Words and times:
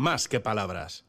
más 0.00 0.28
que 0.28 0.40
palabras. 0.40 1.04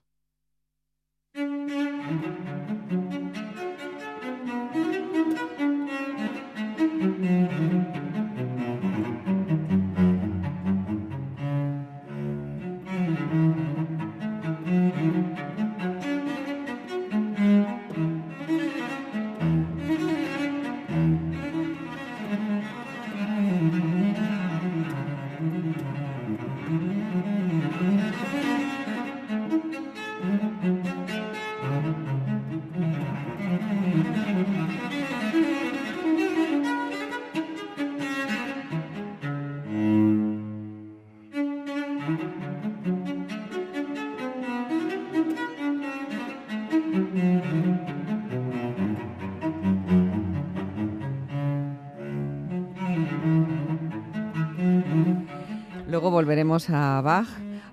Volveremos 56.22 56.70
a 56.70 57.02
Bach. 57.02 57.26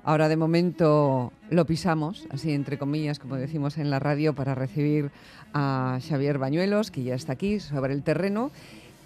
Ahora 0.04 0.30
de 0.30 0.36
momento 0.38 1.34
lo 1.50 1.66
pisamos, 1.66 2.26
así 2.30 2.52
entre 2.52 2.78
comillas, 2.78 3.18
como 3.18 3.36
decimos 3.36 3.76
en 3.76 3.90
la 3.90 3.98
radio, 3.98 4.34
para 4.34 4.54
recibir 4.54 5.10
a 5.52 5.98
Xavier 6.00 6.38
Bañuelos, 6.38 6.90
que 6.90 7.02
ya 7.02 7.14
está 7.14 7.34
aquí 7.34 7.60
sobre 7.60 7.92
el 7.92 8.02
terreno 8.02 8.50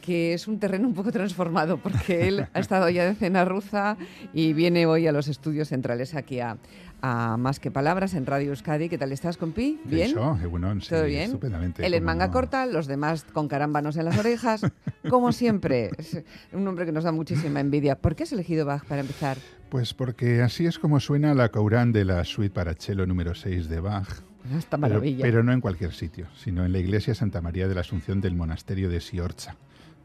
que 0.00 0.34
es 0.34 0.48
un 0.48 0.58
terreno 0.58 0.88
un 0.88 0.94
poco 0.94 1.12
transformado 1.12 1.78
porque 1.78 2.28
él 2.28 2.46
ha 2.52 2.58
estado 2.58 2.88
ya 2.88 3.04
de 3.04 3.14
cena 3.14 3.44
rusa 3.44 3.96
y 4.32 4.52
viene 4.52 4.84
hoy 4.84 5.06
a 5.06 5.12
los 5.12 5.28
estudios 5.28 5.68
centrales 5.68 6.14
aquí 6.14 6.40
a, 6.40 6.56
Más 7.02 7.58
que 7.58 7.72
Palabras 7.72 8.14
en 8.14 8.26
Radio 8.26 8.50
Euskadi. 8.50 8.88
¿Qué 8.88 8.96
tal 8.96 9.10
estás, 9.10 9.36
compi? 9.36 9.80
¿Bien? 9.84 10.10
Eso, 10.10 10.38
bueno, 10.48 10.80
sí, 10.80 10.88
¿Todo 10.88 11.04
bien? 11.04 11.24
Estupendamente. 11.24 11.84
Él 11.84 11.94
en 11.94 12.04
manga 12.04 12.30
corta, 12.30 12.64
los 12.66 12.86
demás 12.86 13.24
con 13.32 13.48
carámbanos 13.48 13.96
en 13.96 14.04
las 14.04 14.18
orejas, 14.18 14.62
como 15.10 15.32
siempre. 15.32 15.90
Es 15.98 16.22
un 16.52 16.64
nombre 16.64 16.86
que 16.86 16.92
nos 16.92 17.02
da 17.02 17.10
muchísima 17.10 17.58
envidia. 17.58 17.96
¿Por 17.96 18.14
qué 18.14 18.22
has 18.22 18.32
elegido 18.32 18.64
Bach 18.66 18.84
para 18.84 19.00
empezar? 19.00 19.36
Pues 19.68 19.94
porque 19.94 20.42
así 20.42 20.66
es 20.66 20.78
como 20.78 21.00
suena 21.00 21.34
la 21.34 21.48
Caurán 21.48 21.90
de 21.90 22.04
la 22.04 22.24
suite 22.24 22.54
para 22.54 22.74
cello 22.74 23.04
número 23.04 23.34
6 23.34 23.68
de 23.68 23.80
Bach. 23.80 24.22
Esta 24.56 24.76
maravilla. 24.76 25.22
Pero, 25.22 25.38
pero, 25.38 25.42
no 25.42 25.52
en 25.52 25.60
cualquier 25.60 25.92
sitio, 25.92 26.28
sino 26.36 26.64
en 26.64 26.72
la 26.72 26.78
iglesia 26.78 27.14
Santa 27.14 27.40
María 27.40 27.66
de 27.66 27.74
la 27.74 27.80
Asunción 27.80 28.20
del 28.20 28.36
monasterio 28.36 28.88
de 28.88 29.00
Siorcha. 29.00 29.56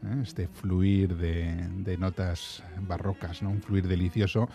¿eh? 0.04 0.22
este 0.22 0.48
fluir 0.48 1.16
de, 1.16 1.96
notas 1.98 2.62
barrocas, 2.86 3.42
¿no? 3.42 3.50
un 3.50 3.60
fluir 3.60 3.88
delicioso 3.88 4.48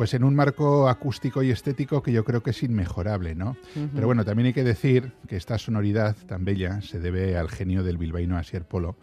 pues 0.00 0.14
en 0.14 0.24
un 0.24 0.34
marco 0.34 0.88
acústico 0.88 1.42
y 1.42 1.50
estético 1.50 2.02
que 2.02 2.10
yo 2.10 2.24
creo 2.24 2.42
que 2.42 2.52
es 2.52 2.62
inmejorable, 2.62 3.34
¿no? 3.34 3.58
Pero 3.94 4.06
bueno, 4.06 4.24
también 4.24 4.46
hay 4.46 4.54
que 4.54 4.64
decir 4.64 5.12
que 5.28 5.36
esta 5.36 5.58
sonoridad 5.58 6.16
tan 6.26 6.42
bella 6.42 6.80
se 6.80 7.00
debe 7.00 7.36
al 7.36 7.50
genio 7.50 7.82
del 7.82 7.98
bilbaíno 7.98 8.38
Asier 8.38 8.64
Polo, 8.64 8.96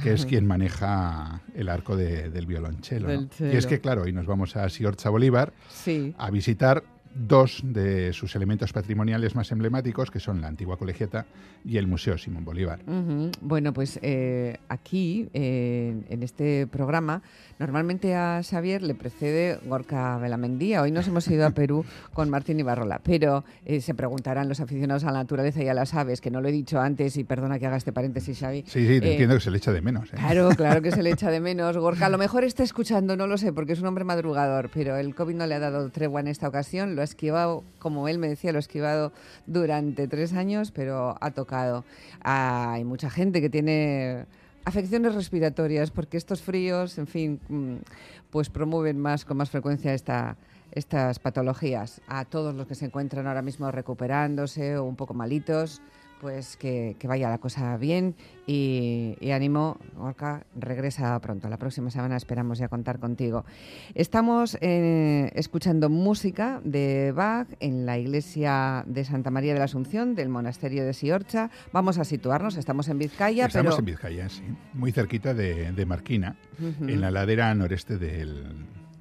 que 0.00 0.12
es 0.12 0.26
quien 0.26 0.46
maneja 0.46 1.42
el 1.56 1.68
arco 1.68 1.96
del 1.96 2.46
violonchelo. 2.46 3.12
Y 3.40 3.56
es 3.56 3.66
que, 3.66 3.80
claro, 3.80 4.02
hoy 4.02 4.12
nos 4.12 4.26
vamos 4.26 4.54
a 4.54 4.68
Siorcha 4.68 5.10
Bolívar 5.10 5.52
a 6.18 6.30
visitar 6.30 6.84
dos 7.14 7.60
de 7.64 8.12
sus 8.12 8.34
elementos 8.34 8.72
patrimoniales 8.72 9.34
más 9.34 9.50
emblemáticos, 9.52 10.10
que 10.10 10.20
son 10.20 10.40
la 10.40 10.48
antigua 10.48 10.76
colegiata 10.76 11.26
y 11.64 11.78
el 11.78 11.86
Museo 11.86 12.18
Simón 12.18 12.44
Bolívar. 12.44 12.80
Bueno, 13.40 13.72
pues 13.72 13.98
eh, 14.02 14.58
aquí, 14.68 15.28
eh, 15.32 15.94
en 16.08 16.22
este 16.22 16.66
programa, 16.66 17.22
normalmente 17.58 18.14
a 18.14 18.42
Xavier 18.42 18.82
le 18.82 18.94
precede 18.94 19.58
Gorka 19.64 20.18
Belamendía. 20.18 20.82
Hoy 20.82 20.90
nos 20.90 21.08
hemos 21.08 21.26
ido 21.28 21.46
a 21.46 21.50
Perú 21.54 21.84
con 22.12 22.28
Martín 22.28 22.58
Ibarrola, 22.58 23.00
pero 23.02 23.44
eh, 23.64 23.80
se 23.80 23.94
preguntarán 23.94 24.48
los 24.48 24.60
aficionados 24.60 25.04
a 25.04 25.12
la 25.12 25.20
naturaleza 25.20 25.62
y 25.62 25.68
a 25.68 25.74
las 25.74 25.94
aves, 25.94 26.20
que 26.20 26.30
no 26.30 26.40
lo 26.40 26.48
he 26.48 26.52
dicho 26.52 26.80
antes, 26.80 27.16
y 27.16 27.24
perdona 27.24 27.58
que 27.58 27.66
haga 27.66 27.76
este 27.76 27.92
paréntesis, 27.92 28.38
Xavi. 28.38 28.64
Sí, 28.66 28.86
sí, 28.86 29.00
te 29.00 29.12
entiendo 29.12 29.36
que 29.36 29.40
se 29.40 29.50
le 29.50 29.58
echa 29.58 29.72
de 29.72 29.80
menos. 29.80 30.10
Claro, 30.10 30.50
claro 30.50 30.82
que 30.82 30.90
se 30.90 31.02
le 31.02 31.10
echa 31.12 31.30
de 31.30 31.40
menos. 31.40 31.76
Gorka 31.76 32.06
a 32.06 32.10
lo 32.10 32.18
mejor 32.18 32.44
está 32.44 32.62
escuchando, 32.62 33.16
no 33.16 33.26
lo 33.26 33.38
sé, 33.38 33.52
porque 33.52 33.72
es 33.72 33.80
un 33.80 33.86
hombre 33.86 34.04
madrugador, 34.04 34.68
pero 34.74 34.96
el 34.96 35.14
COVID 35.14 35.36
no 35.36 35.46
le 35.46 35.54
ha 35.54 35.60
dado 35.60 35.88
tregua 35.90 36.20
en 36.20 36.28
esta 36.28 36.48
ocasión, 36.48 36.96
lo 36.96 37.03
ha 37.04 37.06
esquivado, 37.06 37.62
como 37.78 38.08
él 38.08 38.18
me 38.18 38.28
decía, 38.28 38.50
lo 38.52 38.58
ha 38.58 38.60
esquivado 38.60 39.12
durante 39.46 40.08
tres 40.08 40.32
años, 40.32 40.70
pero 40.72 41.16
ha 41.20 41.30
tocado. 41.30 41.84
hay 42.20 42.84
mucha 42.84 43.10
gente 43.10 43.40
que 43.40 43.50
tiene 43.50 44.26
afecciones 44.64 45.14
respiratorias, 45.14 45.90
porque 45.90 46.16
estos 46.16 46.42
fríos, 46.42 46.98
en 46.98 47.06
fin, 47.06 47.40
mm, 47.48 47.76
pues 48.30 48.50
promueven 48.50 48.98
más 48.98 49.24
con 49.24 49.36
más 49.36 49.50
frecuencia 49.50 49.94
esta, 49.94 50.36
estas 50.72 51.18
patologías. 51.18 52.00
A 52.08 52.24
todos 52.24 52.54
los 52.54 52.66
que 52.66 52.74
se 52.74 52.86
encuentran 52.86 53.26
ahora 53.26 53.42
mismo 53.42 53.70
recuperándose 53.70 54.76
o 54.76 54.84
un 54.84 54.96
poco 54.96 55.14
malitos, 55.14 55.80
pues 56.24 56.56
que, 56.56 56.96
vaya 57.04 57.28
la 57.28 57.36
cosa 57.36 57.76
bien 57.76 58.14
y, 58.46 59.30
ánimo, 59.30 59.76
Orca, 59.98 60.46
regresa 60.58 61.20
pronto. 61.20 61.50
La 61.50 61.58
próxima 61.58 61.90
semana 61.90 62.16
esperamos 62.16 62.56
ya 62.56 62.68
contar 62.68 62.98
contigo. 62.98 63.44
Estamos 63.94 64.56
eh, 64.62 65.30
escuchando 65.34 65.90
música 65.90 66.62
de 66.64 67.12
Bach 67.12 67.46
en 67.60 67.84
la 67.84 67.98
iglesia 67.98 68.84
de 68.86 69.04
Santa 69.04 69.30
María 69.30 69.52
de 69.52 69.58
la 69.58 69.66
Asunción 69.66 70.14
del 70.14 70.30
monasterio 70.30 70.86
de 70.86 70.94
Siorcha. 70.94 71.50
Vamos 71.74 71.98
a 71.98 72.04
situarnos, 72.04 72.56
estamos 72.56 72.88
en 72.88 73.00
Vizcaya. 73.00 73.44
Estamos 73.44 73.78
en 73.78 73.84
Vizcaya, 73.84 74.26
sí, 74.30 74.44
muy 74.72 74.92
cerquita 74.92 75.34
de, 75.34 75.84
Marquina, 75.84 76.36
en 76.58 77.02
la 77.02 77.10
ladera 77.10 77.54
noreste 77.54 77.98
del, 77.98 78.44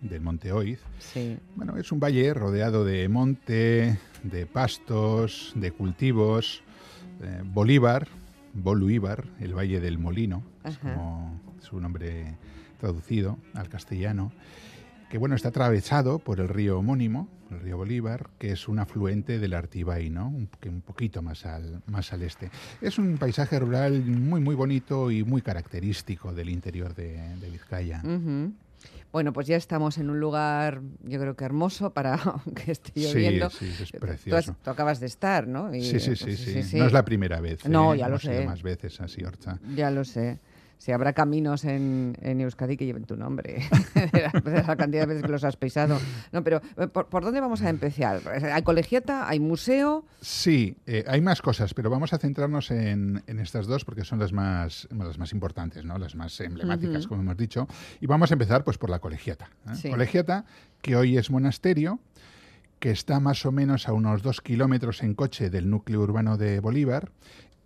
del 0.01 0.19
Monte 0.19 0.51
Oiz. 0.51 0.81
Sí. 0.99 1.37
Bueno, 1.55 1.77
es 1.77 1.89
un 1.93 2.01
valle 2.01 2.33
rodeado 2.33 2.83
de 2.83 3.07
monte, 3.07 3.97
de 4.23 4.45
pastos, 4.45 5.53
de 5.55 5.71
cultivos 5.71 6.63
eh, 7.21 7.41
Bolívar, 7.43 8.07
Boluíbar, 8.53 9.25
el 9.39 9.57
Valle 9.57 9.79
del 9.79 9.97
Molino, 9.97 10.43
es 10.63 10.77
como 10.77 11.39
su 11.59 11.79
nombre 11.79 12.37
traducido 12.79 13.37
al 13.53 13.69
castellano, 13.69 14.31
que 15.09 15.17
bueno, 15.17 15.35
está 15.35 15.49
atravesado 15.49 16.19
por 16.19 16.39
el 16.39 16.49
río 16.49 16.79
homónimo, 16.79 17.27
el 17.51 17.59
río 17.59 17.77
Bolívar, 17.77 18.29
que 18.39 18.51
es 18.51 18.67
un 18.67 18.79
afluente 18.79 19.39
del 19.39 19.53
Artibay, 19.53 20.09
¿no? 20.09 20.27
Un, 20.27 20.49
un 20.65 20.81
poquito 20.81 21.21
más 21.21 21.45
al, 21.45 21.81
más 21.85 22.13
al 22.13 22.23
este. 22.23 22.49
Es 22.81 22.97
un 22.97 23.17
paisaje 23.17 23.59
rural 23.59 24.03
muy, 24.05 24.41
muy 24.41 24.55
bonito 24.55 25.11
y 25.11 25.23
muy 25.23 25.41
característico 25.41 26.33
del 26.33 26.49
interior 26.49 26.95
de, 26.95 27.35
Vizcaya. 27.51 28.01
Bueno, 29.13 29.31
pues 29.31 29.45
ya 29.45 29.57
estamos 29.57 29.99
en 29.99 30.09
un 30.09 30.19
lugar, 30.19 30.81
yo 31.03 31.19
creo 31.19 31.35
que 31.35 31.45
hermoso 31.45 31.93
para 31.93 32.19
que 32.55 32.71
esté 32.71 32.91
lloviendo. 32.95 33.49
Sí, 33.51 33.71
sí, 33.71 33.83
es 33.83 33.91
precioso. 33.91 34.55
Tú, 34.63 34.71
acabas 34.71 34.99
de 34.99 35.05
estar, 35.05 35.47
¿no? 35.47 35.71
sí, 35.71 35.99
sí, 35.99 36.15
sí, 36.15 36.35
sí, 36.35 36.77
No 36.77 36.87
es 36.87 36.93
la 36.93 37.05
primera 37.05 37.39
vez. 37.39 37.63
No, 37.67 37.93
¿eh? 37.93 37.99
ya 37.99 38.09
lo 38.09 38.17
sé. 38.17 38.43
más 38.43 38.63
veces 38.63 38.99
así, 38.99 39.23
Orcha. 39.23 39.59
Ya 39.75 39.91
lo 39.91 40.03
sé 40.03 40.39
si 40.77 40.91
habrá 40.91 41.13
caminos 41.13 41.63
en, 41.65 42.15
Euskadi 42.21 42.77
que 42.77 42.85
lleven 42.85 43.05
tu 43.05 43.15
nombre, 43.15 43.69
de 44.43 44.63
la 44.67 44.75
cantidad 44.75 45.03
de 45.03 45.07
veces 45.07 45.23
que 45.23 45.31
los 45.31 45.43
has 45.43 45.55
pisado. 45.55 45.99
No, 46.31 46.43
pero 46.43 46.61
eh, 46.77 46.87
¿por, 46.87 47.23
dónde 47.23 47.39
vamos 47.39 47.61
a 47.61 47.69
empezar? 47.69 48.21
¿Hay 48.51 48.63
colegiata? 48.63 49.29
¿Hay 49.29 49.39
museo? 49.39 50.05
Sí, 50.21 50.75
eh, 50.85 51.03
hay 51.07 51.21
más 51.21 51.41
cosas, 51.41 51.73
pero 51.73 51.89
vamos 51.89 52.13
a 52.13 52.17
centrarnos 52.17 52.71
en, 52.71 53.23
estas 53.27 53.67
dos 53.67 53.85
porque 53.85 54.03
son 54.03 54.19
las 54.19 54.33
más, 54.33 54.87
las 54.91 55.17
más 55.17 55.31
importantes, 55.31 55.85
¿no? 55.85 55.97
las 55.97 56.15
más 56.15 56.39
emblemáticas, 56.39 57.07
como 57.07 57.21
hemos 57.21 57.37
dicho. 57.37 57.67
Y 58.01 58.07
vamos 58.07 58.31
a 58.31 58.33
empezar 58.33 58.63
pues, 58.63 58.77
por 58.77 58.89
la 58.89 58.99
colegiata. 58.99 59.49
¿eh? 59.83 59.89
Colegiata, 59.89 60.45
que 60.81 60.95
hoy 60.95 61.17
es 61.17 61.31
monasterio, 61.31 61.99
que 62.79 62.91
está 62.91 63.21
más 63.21 63.45
o 63.45 63.51
menos 63.53 63.87
a 63.87 63.93
unos 63.93 64.21
dos 64.21 64.41
kilómetros 64.41 65.03
en 65.03 65.13
coche 65.13 65.49
del 65.49 65.69
núcleo 65.69 66.01
urbano 66.01 66.37
de 66.37 66.59
Bolívar 66.59 67.11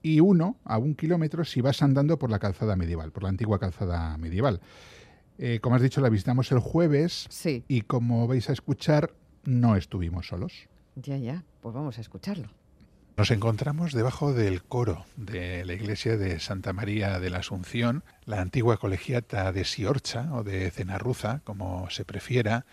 y 0.07 0.21
uno 0.21 0.55
a 0.63 0.77
un 0.77 0.95
kilómetro 0.95 1.43
si 1.43 1.59
vas 1.59 1.81
andando 1.81 2.17
por 2.17 2.31
la 2.31 2.39
calzada 2.39 2.77
medieval, 2.77 3.11
por 3.11 3.23
la 3.23 3.29
antigua 3.29 3.59
calzada 3.59 4.17
medieval. 4.17 4.61
Eh, 5.37 5.59
como 5.61 5.75
has 5.75 5.81
dicho, 5.81 5.99
la 5.99 6.09
visitamos 6.09 6.49
el 6.53 6.59
jueves 6.59 7.27
sí. 7.29 7.65
y 7.67 7.81
como 7.81 8.25
vais 8.25 8.49
a 8.49 8.53
escuchar, 8.53 9.13
no 9.43 9.75
estuvimos 9.75 10.27
solos. 10.27 10.69
Ya, 10.95 11.17
ya, 11.17 11.43
pues 11.61 11.75
vamos 11.75 11.97
a 11.97 12.01
escucharlo. 12.01 12.47
Nos 13.17 13.31
encontramos 13.31 13.93
debajo 13.93 14.31
del 14.31 14.63
coro 14.63 15.05
de 15.17 15.65
la 15.65 15.73
iglesia 15.73 16.17
de 16.17 16.39
Santa 16.39 16.71
María 16.71 17.19
de 17.19 17.29
la 17.29 17.39
Asunción, 17.39 18.03
la 18.25 18.39
antigua 18.41 18.77
colegiata 18.77 19.51
de 19.51 19.65
Siorcha 19.65 20.29
o 20.33 20.43
de 20.43 20.71
Cenarruza, 20.71 21.41
como 21.43 21.89
se 21.89 22.05
prefiera, 22.05 22.65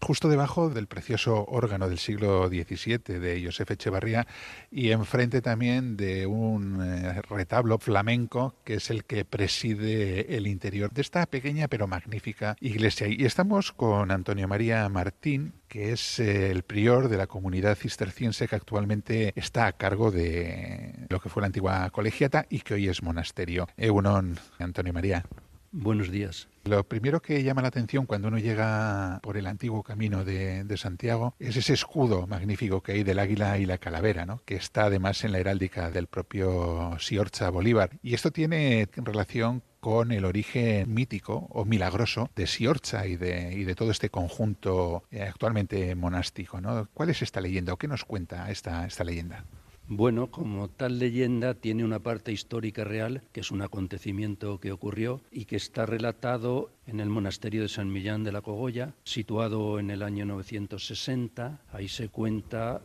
justo 0.00 0.28
debajo 0.28 0.70
del 0.70 0.86
precioso 0.86 1.44
órgano 1.48 1.88
del 1.88 1.98
siglo 1.98 2.48
XVII 2.48 3.18
de 3.18 3.42
Josef 3.44 3.70
Echevarría 3.70 4.26
y 4.70 4.90
enfrente 4.90 5.42
también 5.42 5.96
de 5.96 6.26
un 6.26 6.80
eh, 6.82 7.22
retablo 7.22 7.78
flamenco 7.78 8.54
que 8.64 8.74
es 8.74 8.90
el 8.90 9.04
que 9.04 9.24
preside 9.24 10.36
el 10.36 10.46
interior 10.46 10.92
de 10.92 11.02
esta 11.02 11.26
pequeña 11.26 11.68
pero 11.68 11.86
magnífica 11.86 12.56
iglesia. 12.60 13.06
Y 13.08 13.24
estamos 13.24 13.72
con 13.72 14.10
Antonio 14.10 14.48
María 14.48 14.88
Martín, 14.88 15.52
que 15.68 15.92
es 15.92 16.18
eh, 16.18 16.50
el 16.50 16.62
prior 16.62 17.08
de 17.08 17.16
la 17.16 17.26
comunidad 17.26 17.76
cisterciense 17.76 18.48
que 18.48 18.56
actualmente 18.56 19.32
está 19.36 19.66
a 19.66 19.72
cargo 19.72 20.10
de 20.10 21.06
lo 21.08 21.20
que 21.20 21.28
fue 21.28 21.42
la 21.42 21.46
antigua 21.46 21.88
colegiata 21.90 22.46
y 22.48 22.60
que 22.60 22.74
hoy 22.74 22.88
es 22.88 23.02
monasterio. 23.02 23.68
Eunon, 23.76 24.38
Antonio 24.58 24.92
María. 24.92 25.24
Buenos 25.72 26.10
días. 26.10 26.49
Lo 26.64 26.84
primero 26.84 27.20
que 27.22 27.42
llama 27.42 27.62
la 27.62 27.68
atención 27.68 28.04
cuando 28.06 28.28
uno 28.28 28.38
llega 28.38 29.18
por 29.22 29.36
el 29.38 29.46
antiguo 29.46 29.82
camino 29.82 30.24
de, 30.24 30.64
Santiago 30.76 31.34
es 31.38 31.56
ese 31.56 31.72
escudo 31.72 32.26
magnífico 32.26 32.82
que 32.82 32.92
hay 32.92 33.02
del 33.02 33.18
águila 33.18 33.58
y 33.58 33.66
la 33.66 33.78
calavera, 33.78 34.24
¿no? 34.26 34.42
que 34.44 34.56
está 34.56 34.84
además 34.84 35.24
en 35.24 35.32
la 35.32 35.38
heráldica 35.38 35.90
del 35.90 36.06
propio 36.06 36.96
Siorcha 36.98 37.50
Bolívar. 37.50 37.90
Y 38.02 38.14
esto 38.14 38.30
tiene 38.30 38.88
relación 38.94 39.62
con 39.80 40.12
el 40.12 40.24
origen 40.24 40.92
mítico 40.92 41.46
o 41.50 41.64
milagroso 41.64 42.30
de 42.36 42.46
Siorcha 42.46 43.06
y 43.06 43.16
de, 43.16 43.54
y 43.54 43.64
de 43.64 43.74
todo 43.74 43.90
este 43.90 44.10
conjunto 44.10 45.04
eh, 45.10 45.22
actualmente 45.22 45.94
monástico. 45.94 46.60
¿no? 46.60 46.88
¿Cuál 46.92 47.10
es 47.10 47.22
esta 47.22 47.40
leyenda 47.40 47.72
o 47.72 47.78
qué 47.78 47.88
nos 47.88 48.04
cuenta 48.04 48.50
esta, 48.50 48.86
esta 48.86 49.04
leyenda? 49.04 49.44
Bueno, 49.92 50.30
como 50.30 50.68
tal 50.68 51.00
leyenda 51.00 51.54
tiene 51.54 51.84
una 51.84 51.98
parte 51.98 52.30
histórica 52.30 52.84
real, 52.84 53.24
que 53.32 53.40
es 53.40 53.50
un 53.50 53.60
acontecimiento 53.60 54.60
que 54.60 54.70
ocurrió 54.70 55.20
y 55.32 55.46
que 55.46 55.56
está 55.56 55.84
relatado 55.84 56.70
en 56.86 57.00
el 57.00 57.08
monasterio 57.08 57.62
de 57.62 57.68
San 57.68 57.92
Millán 57.92 58.22
de 58.22 58.30
la 58.30 58.40
Cogolla, 58.40 58.94
situado 59.02 59.80
en 59.80 59.90
el 59.90 60.04
año 60.04 60.24
960. 60.26 61.62
Ahí 61.72 61.88
se 61.88 62.08
cuenta 62.08 62.82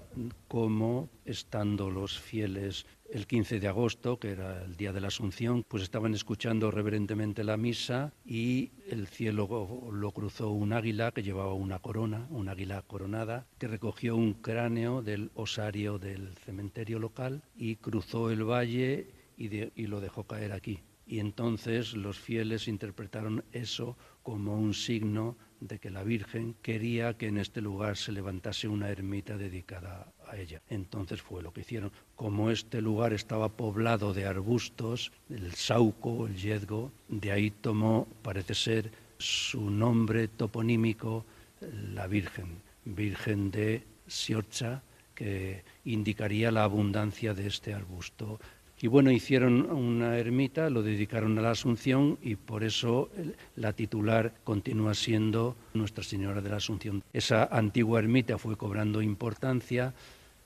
cómo, 0.48 1.10
estando 1.26 1.92
los 1.92 2.20
fieles 2.20 2.88
el 3.10 3.28
15 3.28 3.60
de 3.60 3.68
agosto, 3.68 4.20
que 4.20 4.32
era 4.32 4.64
el 4.64 4.76
día 4.76 4.92
de 4.94 5.02
la 5.02 5.08
Asunción, 5.08 5.64
pues 5.68 5.84
estaban 5.84 6.14
escuchando 6.14 6.72
reverentemente 6.72 7.44
la 7.44 7.58
misa 7.58 8.14
y 8.26 8.72
el 8.90 9.08
cielo 9.08 9.92
lo 9.92 10.12
cruzó 10.12 10.50
un 10.50 10.74
águila 10.74 11.12
que 11.12 11.24
llevaba 11.24 11.54
una 11.54 11.80
corona, 11.80 12.28
un 12.30 12.50
águila 12.50 12.82
coronada, 12.82 13.46
que 13.58 13.68
recogió 13.68 14.16
un 14.16 14.34
cráneo 14.34 15.02
del 15.02 15.32
osario 15.36 16.00
del 16.00 16.36
cementerio 16.38 17.00
local 17.00 17.44
y 17.56 17.76
cruzó 17.78 18.32
el 18.32 18.44
valle 18.44 19.10
y, 19.38 19.82
y 19.82 19.88
lo 19.88 20.02
dejó 20.02 20.24
caer 20.24 20.52
aquí. 20.52 20.80
Y 21.08 21.20
entonces 21.20 21.94
los 21.94 22.20
fieles 22.20 22.68
interpretaron 22.68 23.44
eso 23.52 23.96
como 24.24 24.56
un 24.56 24.74
signo 24.74 25.38
de 25.60 25.80
que 25.80 25.90
la 25.90 26.04
Virgen 26.04 26.56
quería 26.62 27.16
que 27.16 27.28
en 27.28 27.38
este 27.38 27.62
lugar 27.62 27.98
se 27.98 28.12
levantase 28.12 28.68
una 28.68 28.90
ermita 28.90 29.38
dedicada 29.38 30.12
a 30.28 30.38
ella. 30.38 30.62
Entonces 30.70 31.22
fue 31.22 31.42
lo 31.42 31.54
que 31.54 31.62
hicieron. 31.62 31.92
Como 32.16 32.52
este 32.52 32.82
lugar 32.82 33.14
estaba 33.14 33.50
poblado 33.50 34.14
de 34.14 34.26
arbustos, 34.26 35.12
el 35.30 35.54
sauco, 35.54 36.28
el 36.28 36.36
yedgo, 36.36 36.92
de 37.08 37.32
ahí 37.32 37.52
tomó, 37.52 38.08
parece 38.22 38.56
ser, 38.56 38.92
su 39.18 39.70
nombre 39.70 40.28
toponímico, 40.28 41.26
la 41.94 42.08
Virgen, 42.08 42.62
Virgen 42.84 43.52
de 43.52 43.84
Siorcha, 44.08 44.84
que 45.14 45.64
indicaría 45.86 46.52
la 46.52 46.66
abundancia 46.66 47.34
de 47.34 47.48
este 47.48 47.74
arbusto 47.74 48.40
y 48.82 48.88
bueno, 48.88 49.12
hicieron 49.12 49.72
una 49.72 50.18
ermita, 50.18 50.70
lo 50.70 50.84
dedicaron 50.84 51.38
a 51.38 51.42
la 51.42 51.52
Asunción 51.52 52.18
y 52.22 52.36
por 52.36 52.64
eso 52.64 53.10
la 53.56 53.74
titular 53.74 54.34
continúa 54.44 54.94
siendo 54.94 55.56
Nuestra 55.74 56.04
Señora 56.04 56.42
de 56.42 56.50
la 56.50 56.58
Asunción. 56.58 57.02
Esa 57.14 57.46
antigua 57.46 58.00
ermita 58.00 58.38
fue 58.38 58.58
cobrando 58.58 59.02
importancia 59.02 59.94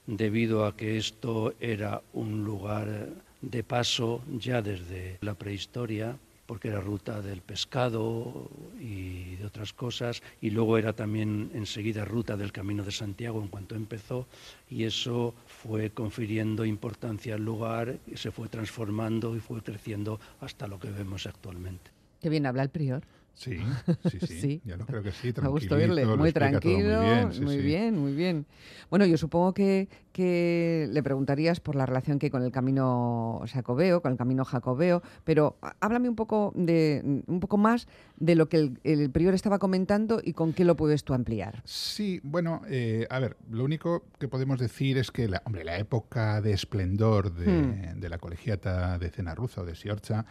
debido 0.05 0.65
a 0.65 0.75
que 0.75 0.97
esto 0.97 1.53
era 1.59 2.01
un 2.13 2.43
lugar 2.43 3.09
de 3.41 3.63
paso 3.63 4.21
ya 4.37 4.61
desde 4.61 5.17
la 5.21 5.33
prehistoria 5.33 6.17
porque 6.49 6.69
era 6.69 6.81
ruta 6.81 7.21
del 7.21 7.41
pescado 7.41 8.49
y 8.81 9.35
de 9.35 9.45
otras 9.45 9.71
cosas, 9.71 10.23
y 10.41 10.49
luego 10.49 10.79
era 10.79 10.93
también 10.93 11.51
enseguida 11.53 12.05
ruta 12.05 12.37
del 12.37 12.51
Camino 12.51 12.83
de 12.83 12.91
Santiago 12.91 13.39
en 13.39 13.49
cuanto 13.49 13.75
empezó, 13.75 14.25
y 14.67 14.85
eso 14.85 15.35
fue 15.45 15.91
confiriendo 15.91 16.65
importancia 16.65 17.35
al 17.35 17.45
lugar, 17.45 17.99
y 18.07 18.17
se 18.17 18.31
fue 18.31 18.47
transformando 18.47 19.35
y 19.35 19.39
fue 19.39 19.61
creciendo 19.61 20.19
hasta 20.41 20.65
lo 20.65 20.79
que 20.79 20.89
vemos 20.89 21.27
actualmente. 21.27 21.91
Qué 22.19 22.29
bien 22.29 22.47
habla 22.47 22.63
el 22.63 22.69
prior. 22.69 23.03
Sí, 23.33 23.57
sí, 24.09 24.19
sí, 24.19 24.61
Ya 24.65 24.75
lo 24.75 24.85
creo 24.85 25.01
que 25.01 25.11
sí. 25.11 25.33
Me 25.41 25.47
gusta 25.47 25.75
oírle. 25.75 26.05
Muy 26.05 26.33
tranquilo. 26.33 27.01
Muy 27.41 27.57
bien, 27.57 27.97
muy 27.97 28.13
bien, 28.13 28.45
Bueno, 28.89 29.05
yo 29.05 29.17
supongo 29.17 29.53
que, 29.53 29.87
que 30.11 30.89
le 30.91 31.01
preguntarías 31.01 31.59
por 31.59 31.75
la 31.75 31.85
relación 31.85 32.19
que 32.19 32.25
hay 32.25 32.29
con 32.29 32.43
el 32.43 32.51
camino 32.51 33.41
jacobeo, 33.47 34.01
con 34.01 34.11
el 34.11 34.17
camino 34.17 34.43
jacobeo, 34.43 35.01
pero 35.23 35.57
háblame 35.79 36.09
un 36.09 36.15
poco, 36.15 36.51
de, 36.55 37.23
un 37.27 37.39
poco 37.39 37.57
más 37.57 37.87
de 38.17 38.35
lo 38.35 38.49
que 38.49 38.73
el, 38.83 39.09
prior 39.11 39.33
estaba 39.33 39.59
comentando 39.59 40.19
y 40.21 40.33
con 40.33 40.51
qué 40.51 40.65
lo 40.65 40.75
puedes 40.75 41.03
tú 41.03 41.13
ampliar. 41.13 41.61
Sí, 41.65 42.19
bueno, 42.23 42.61
eh, 42.67 43.07
a 43.09 43.19
ver, 43.19 43.37
lo 43.49 43.63
único 43.63 44.03
que 44.19 44.27
podemos 44.27 44.59
decir 44.59 44.97
es 44.97 45.11
que 45.11 45.27
la, 45.27 45.41
hombre, 45.45 45.63
la 45.63 45.77
época 45.77 46.41
de 46.41 46.51
esplendor 46.51 47.33
de, 47.33 47.47
hmm. 47.47 47.99
de 47.99 48.09
la 48.09 48.17
colegiata 48.17 48.97
de 48.97 49.09
Cenarruza 49.09 49.61
o 49.61 49.65
de 49.65 49.75
Siorcha 49.75 50.25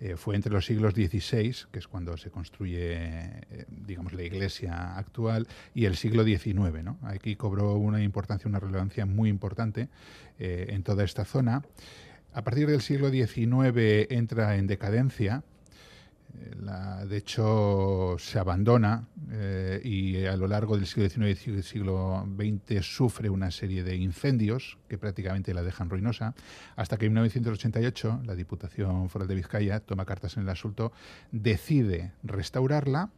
eh, 0.00 0.16
fue 0.16 0.36
entre 0.36 0.52
los 0.52 0.64
siglos 0.64 0.94
XVI, 0.94 1.54
que 1.72 1.80
es 1.80 1.88
cuando 1.88 2.16
se 2.16 2.30
construye, 2.30 2.94
eh, 2.94 3.64
digamos, 3.68 4.12
la 4.12 4.22
iglesia 4.22 4.96
actual, 4.96 5.48
y 5.74 5.86
el 5.86 5.96
siglo 5.96 6.24
XIX. 6.24 6.90
Aquí 7.02 7.34
cobró 7.34 7.74
una 7.74 8.02
importancia, 8.02 8.48
una 8.48 8.60
relevancia 8.60 9.06
muy 9.06 9.28
importante 9.28 9.88
eh, 10.38 10.66
en 10.70 10.84
toda 10.84 11.04
esta 11.04 11.24
zona. 11.24 11.64
A 12.32 12.44
partir 12.44 12.68
del 12.68 12.80
siglo 12.80 13.10
XIX 13.10 14.06
entra 14.10 14.56
en 14.56 14.68
decadencia, 14.68 15.42
de 17.06 17.16
hecho, 17.16 18.16
se 18.18 18.38
abandona 18.38 19.06
eh, 19.30 19.80
y 19.82 20.26
a 20.26 20.36
lo 20.36 20.46
largo 20.46 20.76
del 20.76 20.86
siglo 20.86 21.08
XIX 21.08 21.46
y 21.46 21.62
siglo 21.62 22.26
XX 22.36 22.84
sufre 22.84 23.30
una 23.30 23.50
serie 23.50 23.82
de 23.82 23.96
incendios 23.96 24.78
que 24.88 24.98
prácticamente 24.98 25.54
la 25.54 25.62
dejan 25.62 25.88
ruinosa, 25.88 26.34
hasta 26.76 26.96
que 26.96 27.06
en 27.06 27.12
1988 27.12 28.22
la 28.24 28.34
Diputación 28.34 29.08
Foral 29.08 29.28
de 29.28 29.34
Vizcaya 29.36 29.80
toma 29.80 30.04
cartas 30.04 30.36
en 30.36 30.42
el 30.42 30.48
asunto, 30.48 30.92
decide 31.32 32.12
restaurarla 32.22 33.10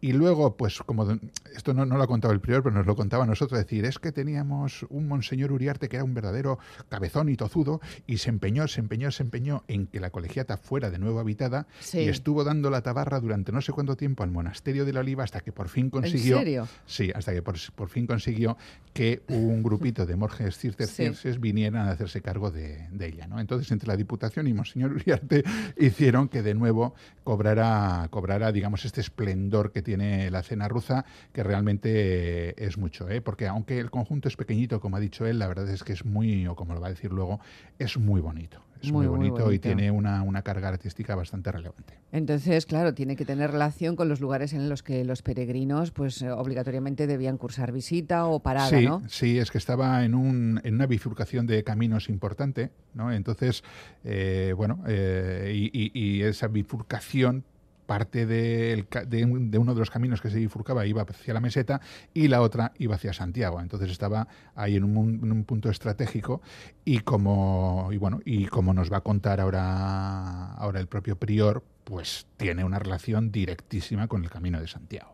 y 0.00 0.12
luego, 0.12 0.56
pues 0.56 0.78
como 0.78 1.06
esto 1.54 1.72
no, 1.72 1.84
lo 1.86 2.02
ha 2.02 2.06
contado 2.06 2.34
el 2.34 2.40
prior, 2.40 2.62
pero 2.62 2.74
nos 2.74 2.86
lo 2.86 2.94
contaba 2.94 3.24
nosotros, 3.24 3.58
decir, 3.58 3.84
es 3.86 3.98
que 3.98 4.12
teníamos 4.12 4.84
un 4.90 5.08
monseñor 5.08 5.52
Uriarte 5.52 5.88
que 5.88 5.96
era 5.96 6.04
un 6.04 6.12
verdadero 6.12 6.58
cabezón 6.88 7.28
y 7.28 7.36
tozudo 7.36 7.80
y 8.06 8.18
se 8.18 8.28
empeñó, 8.28 8.68
se 8.68 8.80
empeñó, 8.80 9.10
se 9.10 9.22
empeñó 9.22 9.64
en 9.68 9.86
que 9.86 10.00
la 10.00 10.10
colegiata 10.10 10.58
fuera 10.58 10.90
de 10.90 10.98
nuevo 10.98 11.18
habitada 11.18 11.66
y 11.94 12.08
estuvo 12.08 12.44
dando 12.44 12.68
la 12.68 12.82
tabarra 12.82 13.20
durante 13.20 13.52
no 13.52 13.62
sé 13.62 13.72
cuánto 13.72 13.96
tiempo 13.96 14.22
al 14.22 14.30
monasterio 14.30 14.84
de 14.84 14.92
la 14.92 15.00
Oliva 15.00 15.24
hasta 15.24 15.40
que 15.40 15.52
por 15.52 15.68
fin 15.68 15.88
consiguió... 15.88 16.36
¿En 16.36 16.44
serio? 16.44 16.68
Sí, 16.84 17.10
hasta 17.14 17.32
que 17.32 17.42
por, 17.42 17.56
fin 17.88 18.06
consiguió 18.06 18.56
que 18.92 19.22
un 19.28 19.62
grupito 19.62 20.04
de 20.04 20.16
monjes 20.16 20.58
cistercienses 20.58 21.40
vinieran 21.40 21.88
a 21.88 21.92
hacerse 21.92 22.20
cargo 22.20 22.50
de, 22.50 22.88
ella. 23.00 23.26
¿no? 23.26 23.40
Entonces, 23.40 23.70
entre 23.70 23.88
la 23.88 23.96
Diputación 23.96 24.46
y 24.46 24.52
monseñor 24.52 24.92
Uriarte 24.92 25.42
hicieron 25.78 26.28
que 26.28 26.42
de 26.42 26.54
nuevo 26.54 26.94
cobrara, 27.24 28.08
cobrara 28.10 28.52
digamos, 28.52 28.84
este 28.84 29.00
esplendor 29.00 29.72
que 29.72 29.82
tiene 29.86 30.32
la 30.32 30.42
cena 30.42 30.66
rusa, 30.66 31.04
que 31.32 31.44
realmente 31.44 32.60
es 32.62 32.76
mucho, 32.76 33.08
¿eh? 33.08 33.20
porque 33.20 33.46
aunque 33.46 33.78
el 33.78 33.92
conjunto 33.92 34.26
es 34.26 34.36
pequeñito, 34.36 34.80
como 34.80 34.96
ha 34.96 35.00
dicho 35.00 35.26
él, 35.26 35.38
la 35.38 35.46
verdad 35.46 35.68
es 35.68 35.84
que 35.84 35.92
es 35.92 36.04
muy, 36.04 36.44
o 36.48 36.56
como 36.56 36.74
lo 36.74 36.80
va 36.80 36.88
a 36.88 36.90
decir 36.90 37.12
luego, 37.12 37.38
es 37.78 37.96
muy 37.96 38.20
bonito. 38.20 38.60
Es 38.82 38.92
muy, 38.92 39.06
bonito, 39.06 39.50
y 39.52 39.58
tiene 39.58 39.90
una, 39.90 40.22
una, 40.22 40.42
carga 40.42 40.68
artística 40.68 41.14
bastante 41.14 41.50
relevante. 41.50 41.94
Entonces, 42.12 42.66
claro, 42.66 42.92
tiene 42.92 43.16
que 43.16 43.24
tener 43.24 43.50
relación 43.50 43.96
con 43.96 44.08
los 44.10 44.20
lugares 44.20 44.52
en 44.52 44.68
los 44.68 44.82
que 44.82 45.02
los 45.04 45.22
peregrinos 45.22 45.92
pues 45.92 46.20
eh, 46.20 46.30
obligatoriamente 46.30 47.06
debían 47.06 47.38
cursar 47.38 47.72
visita 47.72 48.26
o 48.26 48.40
parada, 48.40 48.68
sí, 48.68 48.84
¿no? 48.84 49.02
Sí, 49.08 49.38
es 49.38 49.50
que 49.50 49.56
estaba 49.56 50.04
en, 50.04 50.14
un, 50.14 50.60
en 50.62 50.74
una 50.74 50.86
bifurcación 50.86 51.46
de 51.46 51.64
caminos 51.64 52.10
importante, 52.10 52.70
¿no? 52.92 53.10
Entonces, 53.10 53.64
eh, 54.04 54.52
bueno, 54.54 54.84
eh, 54.86 55.52
y, 55.54 55.90
y 55.98 56.22
esa 56.22 56.48
bifurcación 56.48 57.44
parte 57.86 58.26
de, 58.26 58.86
uno 59.24 59.74
de 59.74 59.78
los 59.80 59.90
caminos 59.90 60.20
que 60.20 60.30
se 60.30 60.38
bifurcaba 60.38 60.86
iba 60.86 61.02
hacia 61.02 61.34
la 61.34 61.40
meseta 61.40 61.80
y 62.12 62.28
la 62.28 62.42
otra 62.42 62.72
iba 62.78 62.96
hacia 62.96 63.12
Santiago. 63.12 63.60
Entonces 63.60 63.90
estaba 63.90 64.28
ahí 64.54 64.76
en 64.76 64.84
un, 64.84 65.44
punto 65.44 65.70
estratégico 65.70 66.42
y 66.84 67.00
como, 67.00 67.88
y 67.92 67.98
bueno, 67.98 68.20
y 68.24 68.46
como 68.46 68.74
nos 68.74 68.92
va 68.92 68.98
a 68.98 69.02
contar 69.02 69.40
ahora, 69.40 70.52
ahora 70.54 70.80
el 70.80 70.88
propio 70.88 71.16
prior, 71.16 71.62
pues 71.84 72.26
tiene 72.36 72.64
una 72.64 72.78
relación 72.78 73.30
directísima 73.30 74.08
con 74.08 74.24
el 74.24 74.30
camino 74.30 74.60
de 74.60 74.66
Santiago. 74.66 75.12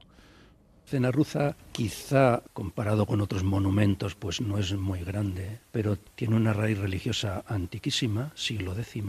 Cenarruza, 0.87 1.57
quizá 1.73 2.43
comparado 2.53 3.07
con 3.07 3.21
otros 3.21 3.45
monumentos, 3.45 4.15
pues 4.15 4.41
no 4.41 4.59
es 4.59 4.75
muy 4.75 5.03
grande, 5.03 5.61
pero 5.71 5.97
tiene 5.97 6.37
una 6.37 6.53
raíz 6.53 6.79
religiosa 6.79 7.45
antiquísima, 7.47 8.33
siglo 8.35 8.75
X, 8.77 9.03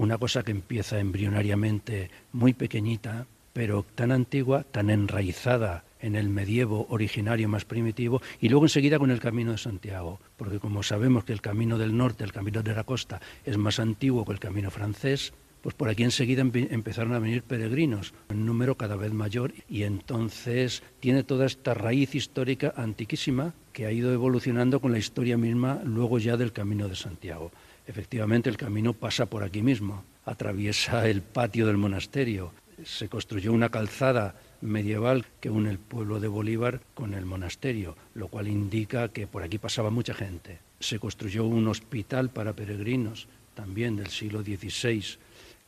una 0.00 0.16
cosa 0.16 0.42
que 0.42 0.50
empieza 0.50 0.98
embrionariamente 0.98 2.10
muy 2.32 2.54
pequeñita, 2.54 3.26
pero 3.52 3.84
tan 3.94 4.12
antigua, 4.12 4.64
tan 4.64 4.88
enraizada 4.88 5.84
en 6.00 6.16
el 6.16 6.30
medievo 6.30 6.86
originario 6.88 7.50
más 7.50 7.66
primitivo 7.66 8.22
y 8.40 8.48
luego 8.48 8.64
enseguida 8.64 8.98
con 8.98 9.10
el 9.10 9.20
Camino 9.20 9.52
de 9.52 9.58
Santiago, 9.58 10.18
porque 10.38 10.58
como 10.58 10.82
sabemos 10.82 11.24
que 11.24 11.34
el 11.34 11.42
Camino 11.42 11.76
del 11.76 11.94
Norte, 11.94 12.24
el 12.24 12.32
Camino 12.32 12.62
de 12.62 12.74
la 12.74 12.84
Costa, 12.84 13.20
es 13.44 13.58
más 13.58 13.78
antiguo 13.78 14.24
que 14.24 14.32
el 14.32 14.40
Camino 14.40 14.70
francés, 14.70 15.34
pues 15.60 15.74
por 15.74 15.90
aquí 15.90 16.02
enseguida 16.02 16.40
empezaron 16.40 17.12
a 17.12 17.18
venir 17.18 17.42
peregrinos, 17.42 18.14
en 18.30 18.46
número 18.46 18.78
cada 18.78 18.96
vez 18.96 19.12
mayor, 19.12 19.52
y 19.68 19.82
entonces 19.82 20.82
tiene 21.00 21.24
toda 21.24 21.44
esta 21.44 21.74
raíz 21.74 22.14
histórica 22.14 22.72
antiquísima 22.74 23.52
que 23.74 23.84
ha 23.84 23.92
ido 23.92 24.14
evolucionando 24.14 24.80
con 24.80 24.92
la 24.92 24.98
historia 24.98 25.36
misma 25.36 25.82
luego 25.84 26.18
ya 26.18 26.38
del 26.38 26.52
Camino 26.52 26.88
de 26.88 26.96
Santiago. 26.96 27.52
Efectivamente, 27.90 28.48
el 28.48 28.56
camino 28.56 28.92
pasa 28.92 29.26
por 29.26 29.42
aquí 29.42 29.62
mismo, 29.62 30.04
atraviesa 30.24 31.08
el 31.08 31.22
patio 31.22 31.66
del 31.66 31.76
monasterio, 31.76 32.52
se 32.84 33.08
construyó 33.08 33.52
una 33.52 33.68
calzada 33.68 34.36
medieval 34.60 35.26
que 35.40 35.50
une 35.50 35.70
el 35.70 35.80
pueblo 35.80 36.20
de 36.20 36.28
Bolívar 36.28 36.82
con 36.94 37.14
el 37.14 37.26
monasterio, 37.26 37.96
lo 38.14 38.28
cual 38.28 38.46
indica 38.46 39.08
que 39.08 39.26
por 39.26 39.42
aquí 39.42 39.58
pasaba 39.58 39.90
mucha 39.90 40.14
gente. 40.14 40.60
Se 40.78 41.00
construyó 41.00 41.44
un 41.44 41.66
hospital 41.66 42.30
para 42.30 42.52
peregrinos, 42.52 43.26
también 43.54 43.96
del 43.96 44.06
siglo 44.06 44.42
XVI, 44.42 45.18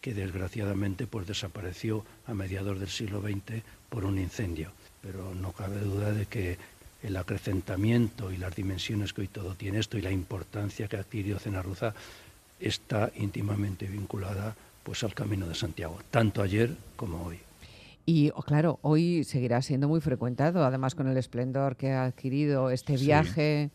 que 0.00 0.14
desgraciadamente 0.14 1.09
pues, 1.09 1.26
desapareció 1.26 2.07
a 2.29 2.35
mediados 2.35 2.79
del 2.79 2.88
siglo 2.88 3.21
XX 3.21 3.64
por 3.88 4.05
un 4.05 4.21
incendio. 4.21 4.71
Pero 5.00 5.35
no 5.35 5.50
cabe 5.50 5.81
duda 5.81 6.12
de 6.12 6.26
que 6.26 6.57
el 7.02 7.16
acrecentamiento 7.16 8.30
y 8.30 8.37
las 8.37 8.54
dimensiones 8.54 9.12
que 9.12 9.23
hoy 9.23 9.28
todo 9.28 9.54
tiene 9.54 9.78
esto 9.78 9.99
y 9.99 10.02
la 10.02 10.11
importancia 10.11 10.88
que 10.88 10.97
ha 10.97 11.00
adquirido 11.00 11.38
Cenarruza 11.38 11.94
está 12.61 13.11
íntimamente 13.16 13.87
vinculada 13.87 14.54
pues 14.82 15.02
al 15.04 15.14
Camino 15.14 15.47
de 15.47 15.54
Santiago, 15.54 15.99
tanto 16.11 16.42
ayer 16.42 16.76
como 16.97 17.25
hoy. 17.25 17.38
Y 18.04 18.30
oh, 18.35 18.42
claro, 18.42 18.78
hoy 18.82 19.23
seguirá 19.25 19.62
siendo 19.62 19.88
muy 19.88 20.00
frecuentado, 20.00 20.64
además 20.64 20.94
con 20.94 21.06
el 21.06 21.16
esplendor 21.16 21.76
que 21.76 21.92
ha 21.92 22.04
adquirido 22.04 22.71
este 22.71 22.97
viaje, 22.97 23.71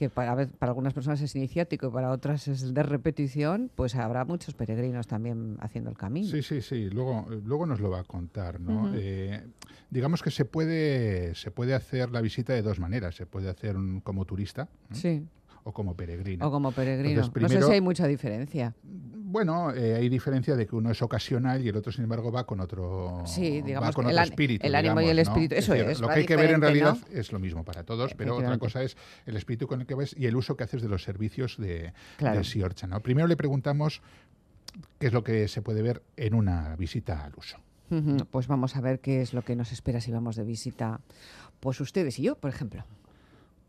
que 0.00 0.08
para, 0.08 0.34
para 0.46 0.70
algunas 0.70 0.94
personas 0.94 1.20
es 1.20 1.36
iniciático 1.36 1.88
y 1.88 1.90
para 1.90 2.10
otras 2.10 2.48
es 2.48 2.72
de 2.72 2.82
repetición, 2.82 3.70
pues 3.74 3.94
habrá 3.94 4.24
muchos 4.24 4.54
peregrinos 4.54 5.06
también 5.06 5.58
haciendo 5.60 5.90
el 5.90 5.98
camino. 5.98 6.26
Sí, 6.26 6.42
sí, 6.42 6.62
sí, 6.62 6.88
luego, 6.88 7.26
luego 7.44 7.66
nos 7.66 7.80
lo 7.80 7.90
va 7.90 8.00
a 8.00 8.04
contar. 8.04 8.58
¿no? 8.60 8.94
Eh, 8.94 9.46
digamos 9.90 10.22
que 10.22 10.30
se 10.30 10.46
puede, 10.46 11.34
se 11.34 11.50
puede 11.50 11.74
hacer 11.74 12.12
la 12.12 12.22
visita 12.22 12.54
de 12.54 12.62
dos 12.62 12.80
maneras. 12.80 13.14
Se 13.14 13.26
puede 13.26 13.50
hacer 13.50 13.76
como 14.02 14.24
turista. 14.24 14.70
Sí 14.90 15.22
o 15.64 15.72
como 15.72 15.94
peregrino. 15.94 16.48
O 16.48 16.50
como 16.50 16.72
peregrino. 16.72 17.20
no 17.34 17.48
sé 17.50 17.60
si 17.60 17.72
hay 17.72 17.82
mucha 17.82 18.06
diferencia. 18.06 18.74
Bueno, 19.30 19.72
eh, 19.72 19.94
hay 19.94 20.08
diferencia 20.08 20.56
de 20.56 20.66
que 20.66 20.74
uno 20.74 20.90
es 20.90 21.00
ocasional 21.02 21.64
y 21.64 21.68
el 21.68 21.76
otro, 21.76 21.92
sin 21.92 22.02
embargo, 22.02 22.32
va 22.32 22.44
con 22.44 22.58
otro, 22.58 23.22
sí, 23.26 23.62
digamos, 23.62 23.94
con 23.94 24.06
otro 24.06 24.22
espíritu. 24.22 24.66
El 24.66 24.74
ánimo 24.74 25.00
y 25.00 25.06
el 25.06 25.20
espíritu, 25.20 25.54
eso 25.54 25.72
es. 25.72 26.00
Lo 26.00 26.08
que 26.08 26.14
hay 26.14 26.26
que 26.26 26.34
ver 26.34 26.50
en 26.50 26.60
realidad 26.60 26.98
es 27.12 27.30
lo 27.30 27.38
mismo 27.38 27.62
para 27.62 27.84
todos, 27.84 28.14
pero 28.14 28.36
otra 28.36 28.58
cosa 28.58 28.82
es 28.82 28.96
el 29.26 29.36
espíritu 29.36 29.68
con 29.68 29.82
el 29.82 29.86
que 29.86 29.94
vas 29.94 30.16
y 30.18 30.26
el 30.26 30.34
uso 30.34 30.56
que 30.56 30.64
haces 30.64 30.82
de 30.82 30.88
los 30.88 31.04
servicios 31.04 31.56
de, 31.58 31.92
Siorcha. 32.42 32.88
¿no? 32.88 32.98
Primero 33.00 33.28
le 33.28 33.36
preguntamos 33.36 34.02
qué 34.98 35.06
es 35.06 35.12
lo 35.12 35.22
que 35.22 35.46
se 35.46 35.62
puede 35.62 35.82
ver 35.82 36.02
en 36.16 36.34
una 36.34 36.74
visita 36.74 37.24
al 37.24 37.32
uso. 37.36 37.56
Pues 38.30 38.48
vamos 38.48 38.74
a 38.74 38.80
ver 38.80 38.98
qué 38.98 39.20
es 39.20 39.32
lo 39.32 39.42
que 39.42 39.54
nos 39.54 39.70
espera 39.70 40.00
si 40.00 40.10
vamos 40.10 40.34
de 40.34 40.42
visita, 40.42 41.00
pues 41.60 41.80
ustedes 41.80 42.18
y 42.18 42.22
yo, 42.22 42.34
por 42.34 42.50
ejemplo. 42.50 42.84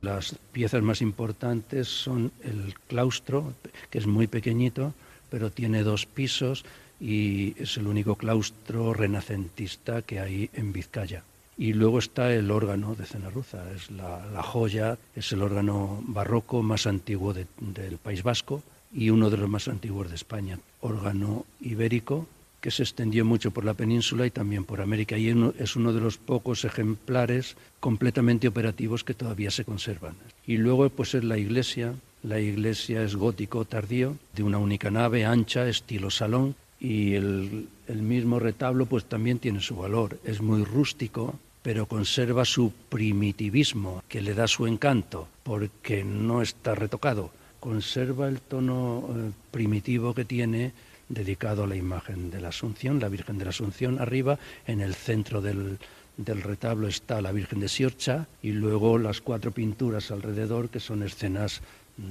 Las 0.02 0.36
piezas 0.52 0.82
más 0.82 1.04
importantes 1.04 1.88
son 1.88 2.32
el 2.44 2.74
claustro, 2.88 3.54
que 3.92 4.00
es 4.00 4.08
muy 4.08 4.26
pequeñito, 4.26 4.96
pero 5.32 5.50
tiene 5.50 5.82
dos 5.82 6.06
pisos 6.06 6.64
y 7.00 7.56
es 7.60 7.78
el 7.78 7.88
único 7.88 8.16
claustro 8.16 8.94
renacentista 8.94 10.04
que 10.04 10.20
hay 10.20 10.52
en 10.54 10.72
Vizcaya. 10.72 11.24
Y 11.58 11.74
luego 11.74 11.98
está 11.98 12.32
el 12.34 12.52
órgano 12.52 12.94
de 12.94 13.06
Cenarruza, 13.06 13.72
es 13.74 13.90
la, 13.90 14.44
joya, 14.44 14.98
es 15.16 15.32
el 15.32 15.42
órgano 15.42 16.04
barroco 16.06 16.62
más 16.62 16.86
antiguo 16.86 17.34
del 17.34 17.98
País 17.98 18.22
Vasco 18.22 18.62
y 18.94 19.10
uno 19.10 19.30
de 19.30 19.38
los 19.38 19.50
más 19.50 19.68
antiguos 19.68 20.10
de 20.10 20.16
España. 20.16 20.60
Órgano 20.82 21.46
ibérico 21.62 22.28
que 22.62 22.72
se 22.72 22.84
extendió 22.84 23.26
mucho 23.26 23.52
por 23.52 23.66
la 23.66 23.74
península 23.74 24.26
y 24.28 24.32
también 24.32 24.66
por 24.66 24.82
América 24.82 25.18
y 25.18 25.34
es 25.58 25.76
uno 25.76 25.94
de 25.94 26.00
los 26.00 26.18
pocos 26.18 26.64
ejemplares 26.64 27.58
completamente 27.80 28.48
operativos 28.48 29.04
que 29.04 29.16
todavía 29.16 29.50
se 29.50 29.66
conservan. 29.66 30.16
Y 30.46 30.58
luego 30.58 30.88
pues 30.90 31.16
es 31.16 31.24
la 31.24 31.40
iglesia, 31.40 31.96
la 32.24 32.40
iglesia 32.40 33.04
es 33.04 33.16
gótico 33.16 33.66
tardío, 33.66 34.18
de 34.34 34.44
una 34.44 34.58
única 34.58 34.92
nave 34.92 35.26
ancha, 35.26 35.68
estilo 35.68 36.10
salón, 36.10 36.56
y 36.80 37.14
el, 37.14 37.68
mismo 37.88 38.40
retablo 38.40 38.86
pues 38.86 39.06
también 39.06 39.40
tiene 39.40 39.62
su 39.62 39.76
valor, 39.76 40.18
es 40.24 40.42
muy 40.42 40.64
rústico, 40.64 41.36
pero 41.62 41.86
conserva 41.86 42.44
su 42.46 42.72
primitivismo, 42.90 44.04
que 44.08 44.22
le 44.22 44.34
da 44.34 44.48
su 44.48 44.66
encanto, 44.66 45.28
porque 45.44 46.04
no 46.04 46.42
está 46.42 46.74
retocado, 46.74 47.32
conserva 47.60 48.28
el 48.28 48.42
tono 48.42 49.08
eh, 49.10 49.32
primitivo 49.52 50.16
que 50.16 50.26
tiene 50.26 50.74
dedicado 51.08 51.64
a 51.64 51.68
la 51.68 51.76
imagen 51.76 52.32
de 52.32 52.42
la 52.42 52.50
Asunción, 52.50 53.00
la 53.00 53.10
Virgen 53.10 53.38
de 53.38 53.46
la 53.46 53.50
Asunción 53.52 54.00
arriba, 54.00 54.40
en 54.66 54.82
el 54.82 54.96
centro 54.96 55.42
del, 55.42 55.78
retablo 56.18 56.88
está 56.88 57.22
la 57.22 57.32
Virgen 57.32 57.60
de 57.60 57.68
Siorcha 57.68 58.28
y 58.42 58.52
luego 58.52 58.98
las 58.98 59.22
cuatro 59.22 59.52
pinturas 59.52 60.12
alrededor 60.12 60.70
que 60.70 60.80
son 60.80 61.04
escenas 61.04 61.62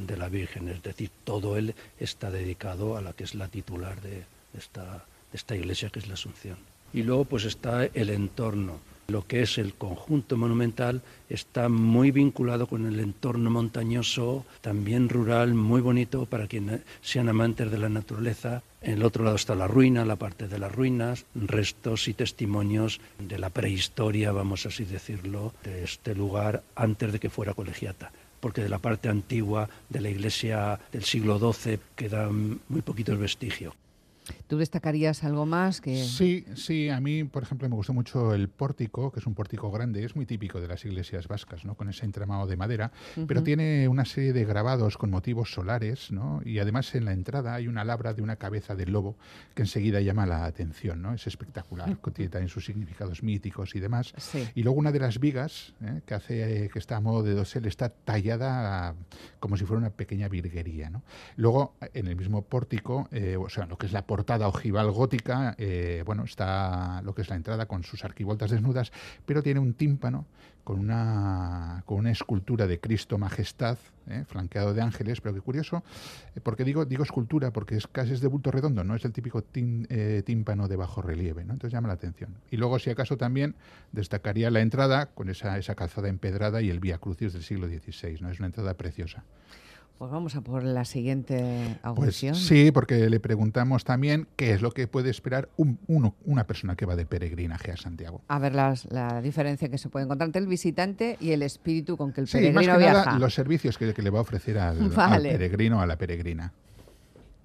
de 0.07 0.17
la 0.17 0.29
Virgen, 0.29 0.69
es 0.69 0.83
decir, 0.83 1.11
todo 1.25 1.57
él 1.57 1.75
está 1.99 2.31
dedicado 2.31 2.97
a 2.97 3.01
la 3.01 3.13
que 3.13 3.25
es 3.25 3.35
la 3.35 3.49
titular 3.49 4.01
de 4.01 4.25
esta, 4.57 5.05
esta 5.33 5.57
iglesia 5.57 5.91
que 5.91 5.99
es 5.99 6.09
la 6.09 6.15
Asunción. 6.15 6.57
Y 6.93 7.03
luego 7.03 7.25
pues 7.25 7.45
está 7.45 7.85
el 7.85 8.11
entorno, 8.11 8.81
lo 9.11 9.27
que 9.27 9.43
es 9.43 9.59
el 9.59 9.75
conjunto 9.75 10.37
monumental 10.37 11.03
está 11.29 11.69
muy 11.69 12.13
vinculado 12.13 12.69
con 12.69 12.87
el 12.87 13.01
entorno 13.01 13.51
montañoso, 13.51 14.47
también 14.61 15.09
rural, 15.09 15.55
muy 15.55 15.81
bonito 15.81 16.27
para 16.27 16.47
quienes 16.47 16.83
sean 17.03 17.29
amantes 17.29 17.73
de 17.73 17.79
la 17.79 17.89
naturaleza. 17.89 18.63
En 18.81 18.95
el 18.95 19.03
otro 19.03 19.25
lado 19.25 19.35
está 19.35 19.57
la 19.57 19.67
ruina, 19.67 20.05
la 20.05 20.15
parte 20.15 20.47
de 20.47 20.61
las 20.61 20.73
ruinas, 20.73 21.27
restos 21.35 22.07
y 22.07 22.15
testimonios 22.15 23.01
de 23.19 23.39
la 23.39 23.51
prehistoria, 23.51 24.31
vamos 24.31 24.65
así 24.67 24.85
decirlo, 24.85 25.55
de 25.65 25.83
este 25.83 26.15
lugar 26.15 26.63
antes 26.77 27.13
de 27.13 27.19
que 27.19 27.31
fuera 27.31 27.55
colegiata 27.55 28.13
porque 28.41 28.63
de 28.63 28.69
la 28.69 28.79
parte 28.79 29.09
antigua 29.09 29.69
de 29.89 30.01
la 30.01 30.09
iglesia 30.09 30.81
del 30.91 31.05
siglo 31.05 31.39
XII 31.39 31.79
quedan 31.95 32.61
muy 32.69 32.83
poquitos 32.83 33.19
vestigios. 33.19 33.75
¿Tú 34.51 34.59
destacarías 34.59 35.23
algo 35.23 35.47
más? 35.47 35.81
Que... 35.81 36.03
Sí, 36.03 36.45
sí, 36.57 36.89
a 36.89 36.99
mí, 37.01 37.23
por 37.23 37.45
ejemplo, 37.45 37.69
me 37.69 37.77
gustó 37.77 37.95
mucho 37.95 38.35
el 38.35 38.49
pórtico, 38.49 39.13
que 39.13 39.21
es 39.21 39.27
un 39.29 39.37
pórtico 39.37 39.71
grande, 39.71 40.05
es 40.05 40.17
muy 40.17 40.27
típico 40.27 40.61
de 40.61 40.67
las 40.67 40.85
iglesias 40.85 41.29
vascas, 41.29 41.65
¿no? 41.65 41.77
con 41.77 41.89
ese 41.89 42.05
entramado 42.05 42.49
de 42.49 42.57
madera, 42.57 42.91
pero 43.29 43.45
tiene 43.45 43.87
una 43.87 44.05
serie 44.05 44.33
de 44.33 44.45
grabados 44.45 44.99
con 44.99 45.09
motivos 45.09 45.53
solares, 45.53 46.11
¿no? 46.11 46.41
y 46.45 46.59
además 46.59 46.93
en 46.97 47.05
la 47.05 47.13
entrada 47.13 47.55
hay 47.55 47.69
una 47.69 47.85
labra 47.85 48.13
de 48.13 48.23
una 48.23 48.35
cabeza 48.35 48.75
de 48.75 48.87
lobo 48.87 49.17
que 49.55 49.63
enseguida 49.63 50.01
llama 50.01 50.27
la 50.27 50.47
atención, 50.47 51.01
¿no? 51.01 51.15
es 51.15 51.29
espectacular, 51.29 51.97
tiene 52.13 52.29
también 52.29 52.49
sus 52.49 52.65
significados 52.65 53.23
míticos 53.23 53.77
y 53.77 53.79
demás. 53.79 54.13
Y 54.57 54.65
luego 54.65 54.81
una 54.81 54.91
de 54.91 54.99
las 54.99 55.21
vigas, 55.21 55.75
¿eh? 55.81 56.01
que 56.05 56.15
hace 56.15 56.71
que 56.73 56.79
está 56.81 56.97
a 56.97 57.01
modo 57.01 57.23
de 57.23 57.35
dosel, 57.35 57.67
está 57.67 57.89
tallada 57.91 58.97
como 59.39 59.57
si 59.57 59.65
fuera 59.65 59.79
una 59.79 59.91
pequeña 59.91 60.29
virguería. 60.29 60.91
¿no? 60.91 61.05
Luego, 61.37 61.77
en 61.95 62.09
el 62.09 62.17
mismo 62.17 62.43
pórtico, 62.43 63.09
eh, 63.13 63.37
o 63.37 63.49
sea, 63.49 63.67
lo 63.67 63.79
que 63.79 63.87
es 63.87 63.93
la 63.93 64.07
portada 64.07 64.40
ojival 64.49 64.91
gótica, 64.91 65.55
eh, 65.59 66.03
bueno, 66.05 66.25
está 66.25 67.03
lo 67.03 67.15
que 67.15 67.23
es 67.23 67.29
la 67.29 67.37
entrada 67.37 67.67
con 67.67 67.85
sus 67.85 68.05
arquivoltas 68.05 68.51
desnudas, 68.51 68.93
pero 69.27 69.43
tiene 69.43 69.61
un 69.61 69.75
tímpano 69.75 70.27
con 70.65 70.79
una, 70.79 71.83
con 71.87 71.99
una 71.99 72.11
escultura 72.11 72.67
de 72.67 72.79
Cristo 72.81 73.19
Majestad, 73.19 73.79
eh, 74.09 74.25
flanqueado 74.27 74.75
de 74.75 74.83
ángeles, 74.83 75.21
pero 75.21 75.35
qué 75.35 75.41
curioso, 75.41 75.83
eh, 76.35 76.41
porque 76.41 76.65
digo, 76.65 76.85
digo 76.85 77.03
escultura, 77.03 77.53
porque 77.53 77.77
es 77.77 77.87
casi 77.87 78.13
es 78.13 78.21
de 78.21 78.29
bulto 78.29 78.51
redondo, 78.51 78.85
no 78.85 78.95
es 78.95 79.05
el 79.05 79.13
típico 79.13 79.43
tímpano 79.43 80.69
de 80.69 80.77
bajo 80.77 81.03
relieve, 81.03 81.45
¿no? 81.45 81.55
entonces 81.55 81.73
llama 81.73 81.89
la 81.89 81.95
atención. 81.95 82.35
Y 82.51 82.57
luego, 82.57 82.79
si 82.79 82.91
acaso, 82.91 83.17
también 83.17 83.55
destacaría 83.93 84.51
la 84.51 84.61
entrada 84.61 85.07
con 85.07 85.29
esa, 85.29 85.59
esa 85.59 85.75
calzada 85.75 86.09
empedrada 86.09 86.63
y 86.63 86.71
el 86.71 86.81
Vía 86.81 86.99
Crucis 86.99 87.33
del 87.33 87.43
siglo 87.43 87.69
XVI, 87.69 88.21
¿no? 88.21 88.31
es 88.31 88.39
una 88.39 88.47
entrada 88.47 88.75
preciosa. 88.75 89.25
Pues 90.01 90.11
vamos 90.11 90.35
a 90.35 90.41
por 90.41 90.65
la 90.65 90.87
siguiente 90.87 91.37
pues 91.37 91.79
audición. 91.83 92.33
Pues 92.33 92.47
sí, 92.47 92.71
porque 92.71 93.11
le 93.11 93.21
preguntamos 93.21 93.85
también 93.85 94.29
qué 94.37 94.55
es 94.55 94.63
lo 94.63 94.71
que 94.71 94.87
puede 94.87 95.11
esperar 95.11 95.51
un, 95.59 95.79
uno, 95.89 96.15
una 96.25 96.47
persona 96.47 96.75
que 96.75 96.87
va 96.87 96.97
de 96.97 97.05
peregrinaje 97.05 97.71
a 97.71 97.77
Santiago. 97.77 98.23
A 98.29 98.39
ver 98.39 98.55
la 98.55 99.21
diferencia 99.23 99.69
que 99.69 99.77
se 99.77 99.91
puede 99.91 100.07
encontrar 100.07 100.29
entre 100.29 100.41
el 100.41 100.49
visitante 100.49 101.19
y 101.21 101.33
el 101.33 101.43
espíritu 101.43 101.99
con 101.99 102.15
que 102.15 102.23
el 102.23 102.29
peregrino 102.29 102.63
sí, 102.63 102.67
más 102.67 102.79
que 102.79 102.83
Nada, 102.83 103.19
los 103.19 103.35
servicios 103.35 103.77
que, 103.77 103.93
le 103.95 104.09
va 104.09 104.21
a 104.21 104.23
ofrecer 104.23 104.59
al, 104.59 104.91
al 104.97 105.23
peregrino 105.23 105.83
a 105.83 105.87
la 105.87 105.97
peregrina. 105.97 106.51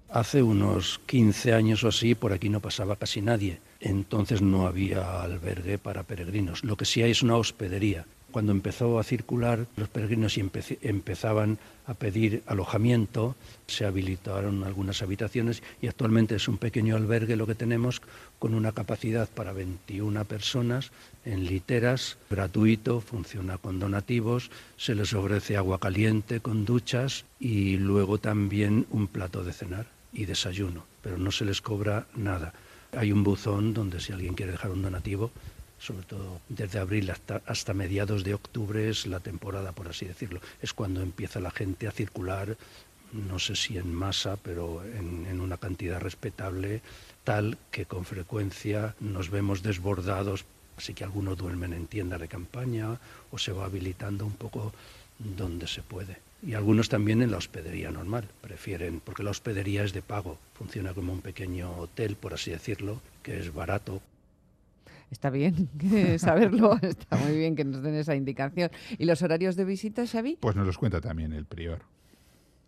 Hace 0.08 0.42
unos 0.42 1.02
15 1.04 1.52
años 1.52 1.84
o 1.84 1.88
así 1.88 2.14
por 2.14 2.32
aquí 2.32 2.48
no 2.48 2.60
pasaba 2.60 2.96
casi 2.96 3.20
nadie. 3.20 3.60
Entonces 3.80 4.40
no 4.40 4.66
había 4.66 5.20
albergue 5.20 5.76
para 5.76 6.04
peregrinos. 6.04 6.64
Lo 6.64 6.78
que 6.78 6.86
sí 6.86 7.02
hay 7.02 7.10
es 7.10 7.22
una 7.22 7.36
hospedería 7.36 8.06
Cuando 8.36 8.52
empezó 8.52 8.98
a 8.98 9.02
circular 9.02 9.66
los 9.76 9.88
peregrinos 9.88 10.36
empezaban 10.36 11.58
a 11.86 11.94
pedir 11.94 12.42
alojamiento, 12.44 13.34
se 13.66 13.86
habilitaron 13.86 14.62
algunas 14.62 15.00
habitaciones 15.00 15.62
y 15.80 15.86
actualmente 15.86 16.34
es 16.34 16.46
un 16.46 16.58
pequeño 16.58 16.96
albergue 16.96 17.34
lo 17.36 17.46
que 17.46 17.54
tenemos 17.54 18.02
con 18.38 18.52
una 18.52 18.72
capacidad 18.72 19.26
para 19.26 19.54
21 19.54 20.22
personas 20.26 20.90
en 21.24 21.46
literas, 21.46 22.18
gratuito, 22.28 23.00
funciona 23.00 23.56
con 23.56 23.78
donativos, 23.78 24.50
se 24.76 24.94
les 24.94 25.14
ofrece 25.14 25.56
agua 25.56 25.80
caliente 25.80 26.40
con 26.40 26.66
duchas 26.66 27.24
y 27.40 27.78
luego 27.78 28.18
también 28.18 28.84
un 28.90 29.06
plato 29.06 29.44
de 29.44 29.54
cenar 29.54 29.86
y 30.12 30.26
desayuno, 30.26 30.84
pero 31.00 31.16
no 31.16 31.32
se 31.32 31.46
les 31.46 31.62
cobra 31.62 32.06
nada. 32.14 32.52
Hay 32.94 33.12
un 33.12 33.24
buzón 33.24 33.72
donde 33.72 33.98
si 33.98 34.12
alguien 34.12 34.34
quiere 34.34 34.52
dejar 34.52 34.72
un 34.72 34.82
donativo, 34.82 35.30
sobre 35.78 36.04
todo 36.04 36.40
desde 36.48 36.78
abril 36.78 37.10
hasta, 37.10 37.74
mediados 37.74 38.24
de 38.24 38.34
octubre 38.34 38.88
es 38.88 39.06
la 39.06 39.20
temporada, 39.20 39.72
por 39.72 39.88
así 39.88 40.06
decirlo. 40.06 40.40
Es 40.62 40.72
cuando 40.72 41.02
empieza 41.02 41.40
la 41.40 41.50
gente 41.50 41.86
a 41.86 41.92
circular, 41.92 42.56
no 43.12 43.38
sé 43.38 43.56
si 43.56 43.78
en 43.78 43.94
masa, 43.94 44.36
pero 44.36 44.84
en, 44.84 45.26
en 45.26 45.40
una 45.40 45.56
cantidad 45.56 46.00
respetable, 46.00 46.82
tal 47.24 47.58
que 47.70 47.86
con 47.86 48.04
frecuencia 48.04 48.94
nos 49.00 49.30
vemos 49.30 49.62
desbordados, 49.62 50.44
así 50.76 50.94
que 50.94 51.04
algunos 51.04 51.36
duermen 51.36 51.72
en 51.72 51.86
tienda 51.86 52.18
de 52.18 52.28
campaña 52.28 52.98
o 53.30 53.38
se 53.38 53.52
va 53.52 53.64
habilitando 53.64 54.26
un 54.26 54.34
poco 54.34 54.72
donde 55.18 55.66
se 55.66 55.82
puede. 55.82 56.26
Y 56.46 56.54
algunos 56.54 56.88
también 56.88 57.22
en 57.22 57.30
la 57.30 57.38
hospedería 57.38 57.90
normal, 57.90 58.28
prefieren, 58.40 59.00
porque 59.00 59.22
la 59.22 59.30
hospedería 59.30 59.84
es 59.84 59.92
de 59.92 60.02
pago, 60.02 60.38
funciona 60.54 60.92
como 60.92 61.12
un 61.12 61.22
pequeño 61.22 61.76
hotel, 61.78 62.16
por 62.16 62.34
así 62.34 62.50
decirlo, 62.50 63.00
que 63.22 63.40
es 63.40 63.52
barato. 63.52 64.02
Está 65.10 65.30
bien 65.30 65.68
saberlo, 66.18 66.78
está 66.82 67.16
muy 67.16 67.36
bien 67.36 67.56
que 67.56 67.64
nos 67.64 67.82
den 67.82 67.94
esa 67.94 68.14
indicación. 68.14 68.70
¿Y 68.98 69.04
los 69.04 69.22
horarios 69.22 69.56
de 69.56 69.64
visita, 69.64 70.06
Xavi? 70.06 70.38
Pues 70.40 70.56
nos 70.56 70.66
los 70.66 70.78
cuenta 70.78 71.00
también 71.00 71.32
el 71.32 71.44
prior. 71.44 71.82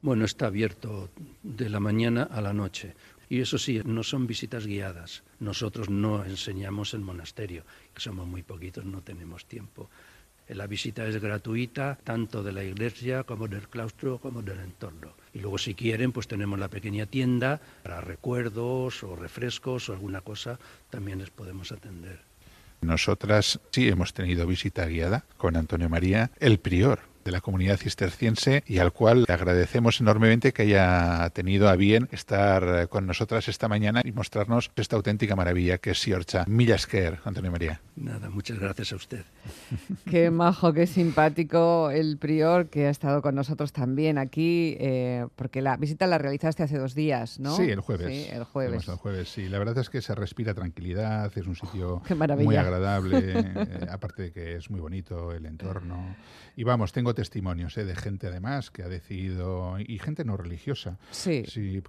Bueno, 0.00 0.25
está 0.25 0.47
abierto 0.47 1.11
de 1.42 1.68
la 1.68 1.80
mañana 1.80 2.23
a 2.23 2.40
la 2.40 2.52
noche. 2.52 2.95
Y 3.28 3.40
eso 3.40 3.59
sí, 3.59 3.83
no 3.85 4.02
son 4.02 4.26
visitas 4.26 4.66
guiadas. 4.66 5.23
Nosotros 5.40 5.90
no 5.90 6.25
enseñamos 6.25 6.95
el 6.95 7.00
monasterio, 7.00 7.64
que 7.92 8.00
somos 8.00 8.26
muy 8.26 8.42
poquitos, 8.42 8.85
no 8.85 9.02
tenemos 9.02 9.47
tiempo. 9.47 9.90
La 10.49 10.66
visita 10.66 11.07
es 11.07 11.21
gratuita, 11.21 11.99
tanto 12.02 12.42
de 12.42 12.52
la 12.52 12.64
iglesia 12.64 13.25
como 13.25 13.49
del 13.49 13.68
claustro 13.68 14.18
como 14.18 14.40
del 14.40 14.61
entorno. 14.61 15.12
Y 15.35 15.40
luego 15.40 15.59
si 15.59 15.75
quieren, 15.75 16.12
pues 16.12 16.26
tenemos 16.26 16.59
la 16.59 16.68
pequeña 16.68 17.04
tienda 17.04 17.61
para 17.83 18.00
recuerdos 18.00 19.02
o 19.02 19.14
refrescos 19.14 19.90
o 19.90 19.92
alguna 19.92 20.23
cosa, 20.23 20.59
también 20.88 21.18
les 21.18 21.30
podemos 21.30 21.71
atender. 21.71 22.27
Nosotras 22.80 23.61
sí 23.70 23.88
hemos 23.88 24.14
tenido 24.14 24.47
visita 24.47 24.87
guiada 24.87 25.25
con 25.37 25.56
Antonio 25.56 25.88
María, 25.88 26.30
el 26.38 26.58
prior 26.58 27.08
de 27.28 27.32
la 27.32 27.42
comunidad 27.42 27.76
cisterciense 27.76 28.64
y 28.66 28.78
al 28.78 28.90
cual 28.90 29.26
le 29.28 29.35
agradecemos 29.35 30.00
enormemente 30.00 30.54
que 30.54 30.62
haya 30.62 31.28
tenido 31.35 31.68
a 31.68 31.76
bien 31.76 32.08
estar 32.11 32.88
con 32.88 33.06
nosotras 33.06 33.49
esta 33.49 33.68
mañana 33.68 34.00
y 34.02 34.12
mostrarnos 34.12 34.70
esta 34.76 34.97
auténtica 34.97 35.37
maravilla 35.37 35.76
que 35.76 35.90
es 35.90 36.00
Siorcha. 36.00 36.47
Millasker, 36.49 37.20
Antonio 37.26 37.50
María. 37.50 37.82
Nada, 37.97 38.30
muchas 38.30 38.58
gracias 38.58 38.94
a 38.94 38.97
usted. 38.97 39.25
Qué 40.11 40.30
majo, 40.30 40.73
qué 40.73 40.87
simpático 40.87 41.90
el 41.90 42.16
prior 42.16 42.68
que 42.68 42.87
ha 42.87 42.90
estado 42.90 43.20
con 43.20 43.35
nosotros 43.35 43.73
también 43.73 44.16
aquí, 44.16 44.76
eh, 44.80 45.26
porque 45.37 45.61
la 45.61 45.76
visita 45.76 46.06
la 46.06 46.16
realizaste 46.16 46.62
hace 46.62 46.78
dos 46.78 46.94
días, 46.94 47.38
¿no? 47.38 47.56
Sí, 47.56 47.64
el 47.64 47.80
jueves. 47.80 48.06
Sí, 48.08 48.30
el 48.30 48.44
jueves. 48.44 48.88
El 48.88 48.97
jueves, 48.97 49.28
sí. 49.28 49.49
La 49.49 49.58
verdad 49.58 49.76
es 49.78 49.90
que 49.90 50.00
se 50.00 50.14
respira 50.14 50.54
tranquilidad, 50.54 51.30
es 51.37 51.47
un 51.47 51.56
sitio 51.56 52.02
muy 52.38 52.56
agradable, 52.56 53.18
eh, 53.23 53.87
aparte 53.90 54.23
de 54.23 54.32
que 54.32 54.56
es 54.56 54.70
muy 54.70 54.80
bonito 54.80 55.32
el 55.32 55.44
entorno. 55.44 56.16
Y 56.56 56.64
vamos, 56.64 56.92
tengo 56.92 57.14
testimonios 57.19 57.77
¿eh? 57.79 57.85
de 57.85 57.97
gente 57.97 58.29
además 58.29 58.71
que 58.71 58.85
ha 58.85 58.89
decidido, 58.89 59.77
y 59.81 59.99
gente 59.99 60.25
no 60.25 60.37
religiosa, 60.37 60.99
sí. 61.11 61.43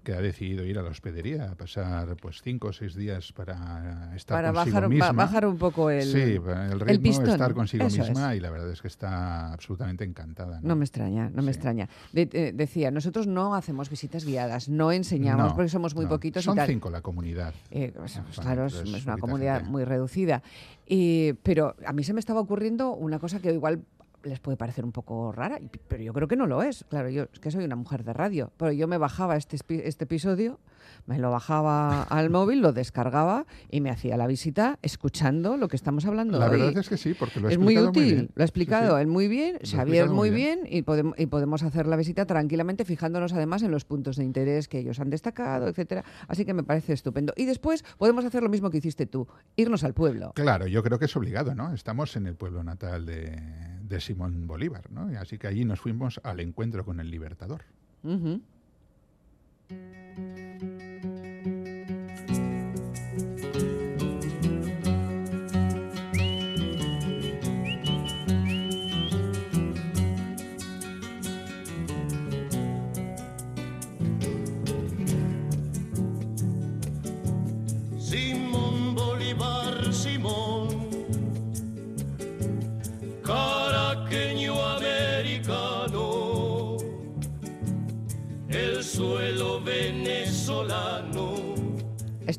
que 0.03 0.13
ha 0.13 0.21
decidido 0.21 0.65
ir 0.65 0.79
a 0.79 0.81
la 0.81 0.89
hospedería, 0.89 1.51
a 1.51 1.55
pasar 1.55 2.15
pues 2.15 2.41
cinco 2.41 2.69
o 2.69 2.73
seis 2.73 2.95
días 2.95 3.31
para 3.31 4.11
estar 4.15 4.35
para 4.41 4.51
consigo 4.51 4.73
bajar, 4.75 4.89
misma. 4.89 5.11
bajar 5.11 5.45
un 5.45 5.57
poco 5.59 5.91
el, 5.91 6.01
sí, 6.01 6.17
el 6.19 6.79
ritmo, 6.79 7.03
pistón. 7.03 7.29
estar 7.29 7.53
consigo 7.53 7.85
Eso 7.85 8.01
misma 8.01 8.33
es. 8.33 8.39
y 8.39 8.41
la 8.41 8.49
verdad 8.49 8.71
es 8.71 8.81
que 8.81 8.87
está 8.87 9.53
absolutamente 9.53 10.03
encantada. 10.03 10.59
No, 10.63 10.75
me 10.75 10.83
extraña, 10.83 11.29
no 11.29 11.43
me 11.43 11.51
extraña. 11.51 11.87
De- 12.11 12.27
eh, 12.33 12.51
decía, 12.51 12.89
nosotros 12.89 13.27
no 13.27 13.53
hacemos 13.53 13.87
visitas 13.91 14.25
guiadas, 14.25 14.67
no 14.67 14.91
enseñamos 14.91 15.49
No, 15.49 15.55
porque 15.55 15.69
somos 15.69 15.93
muy 15.93 16.05
no. 16.05 16.09
poquitos 16.09 16.43
Son 16.43 16.55
y 16.55 16.57
tal. 16.57 16.67
cinco 16.69 16.89
la 16.89 17.01
comunidad. 17.01 17.53
Eh, 17.69 17.93
pues, 17.95 18.19
claro, 18.39 18.65
es, 18.65 18.81
una 19.05 19.17
comunidad 19.19 19.57
gente. 19.57 19.69
muy 19.71 19.83
reducida. 19.83 20.41
Y, 20.87 21.33
pero 21.43 21.75
a 21.85 21.93
mí 21.93 22.03
se 22.03 22.13
me 22.13 22.19
estaba 22.19 22.39
ocurriendo 22.39 22.93
una 22.93 23.19
cosa 23.19 23.39
que 23.39 23.53
igual 23.53 23.83
les 24.23 24.39
puede 24.39 24.57
parecer 24.57 24.83
un 24.85 24.91
poco 24.91 25.31
rara, 25.31 25.59
pero 25.87 26.03
yo 26.03 26.13
creo 26.13 26.27
que 26.27 26.35
no 26.35 26.45
lo 26.47 26.61
es. 26.63 26.85
Claro, 26.89 27.09
yo 27.09 27.23
es 27.31 27.39
que 27.39 27.51
soy 27.51 27.63
una 27.65 27.75
mujer 27.75 28.03
de 28.03 28.13
radio, 28.13 28.51
pero 28.57 28.71
yo 28.71 28.87
me 28.87 28.97
bajaba 28.97 29.35
este, 29.37 29.57
este 29.87 30.03
episodio, 30.03 30.59
me 31.05 31.17
lo 31.19 31.31
bajaba 31.31 32.03
al 32.09 32.29
móvil, 32.29 32.61
lo 32.61 32.73
descargaba 32.73 33.45
y 33.69 33.81
me 33.81 33.89
hacía 33.89 34.17
la 34.17 34.27
visita 34.27 34.79
escuchando 34.81 35.57
lo 35.57 35.67
que 35.67 35.75
estamos 35.75 36.05
hablando 36.05 36.39
La 36.39 36.45
hoy. 36.49 36.59
verdad 36.61 36.77
es 36.77 36.89
que 36.89 36.97
sí, 36.97 37.13
porque 37.13 37.39
lo 37.39 37.47
ha 37.47 37.51
es 37.51 37.57
muy 37.57 37.77
útil, 37.77 38.03
bien. 38.03 38.29
lo 38.35 38.41
ha 38.43 38.45
explicado 38.45 38.89
Sí, 38.89 38.95
sí. 38.95 39.01
él 39.01 39.07
muy 39.07 39.27
bien, 39.27 39.57
Xavier 39.63 40.07
muy 40.07 40.15
muy 40.15 40.29
bien, 40.31 40.59
y, 40.69 40.81
podemos, 40.81 41.17
y 41.17 41.25
podemos 41.27 41.63
hacer 41.63 41.87
la 41.87 41.95
visita 41.95 42.25
tranquilamente 42.25 42.85
fijándonos 42.85 43.33
además 43.33 43.63
en 43.63 43.71
los 43.71 43.85
puntos 43.85 44.17
de 44.17 44.23
interés 44.25 44.67
que 44.67 44.79
ellos 44.79 44.99
han 44.99 45.09
destacado, 45.09 45.67
etcétera. 45.67 46.03
Así 46.27 46.45
que 46.45 46.53
me 46.53 46.63
parece 46.63 46.93
estupendo. 46.93 47.33
Y 47.37 47.45
después 47.45 47.83
podemos 47.97 48.25
hacer 48.25 48.43
lo 48.43 48.49
mismo 48.49 48.69
que 48.69 48.77
hiciste 48.79 49.05
tú, 49.05 49.27
irnos 49.55 49.83
al 49.83 49.93
pueblo. 49.93 50.33
Claro, 50.35 50.67
yo 50.67 50.83
creo 50.83 50.99
que 50.99 51.05
es 51.05 51.15
obligado, 51.15 51.55
¿no? 51.55 51.73
Estamos 51.73 52.15
en 52.15 52.27
el 52.27 52.35
pueblo 52.35 52.63
natal 52.63 53.05
de, 53.05 53.41
de 53.81 53.99
Simón 54.09 54.47
Bolívar, 54.47 54.89
¿no? 54.91 55.07
Así 55.19 55.37
que 55.37 55.45
allí 55.45 55.65
nos 55.65 55.79
fuimos 55.79 56.19
al 56.23 56.39
encuentro 56.39 56.83
con 56.83 56.99
el 56.99 57.11
Libertador. 57.11 57.61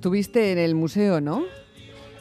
Estuviste 0.00 0.50
en 0.52 0.56
el 0.56 0.74
museo, 0.74 1.20
¿no? 1.20 1.42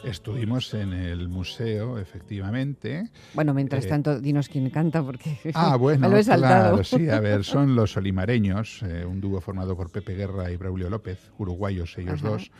Estuvimos 0.04 0.74
en 0.74 0.92
el 0.92 1.30
museo, 1.30 1.98
efectivamente. 1.98 3.08
Bueno, 3.32 3.54
mientras 3.54 3.86
Eh, 3.86 3.88
tanto, 3.88 4.20
dinos 4.20 4.50
quién 4.50 4.68
canta, 4.68 5.02
porque 5.02 5.38
Ah, 5.54 5.76
bueno, 5.80 6.00
me 6.06 6.08
lo 6.10 6.18
he 6.18 6.22
saltado. 6.24 6.72
claro, 6.72 6.84
sí, 6.84 7.08
a 7.08 7.20
ver, 7.20 7.42
son 7.44 7.74
los 7.74 7.96
Olimareños, 7.96 8.82
eh, 8.82 9.06
un 9.06 9.22
dúo 9.22 9.40
formado 9.40 9.78
por 9.78 9.90
Pepe 9.90 10.14
Guerra 10.14 10.50
y 10.50 10.56
Braulio 10.58 10.90
López, 10.90 11.30
uruguayos 11.38 11.96
ellos 11.96 12.20
Ajá. 12.20 12.28
dos, 12.32 12.50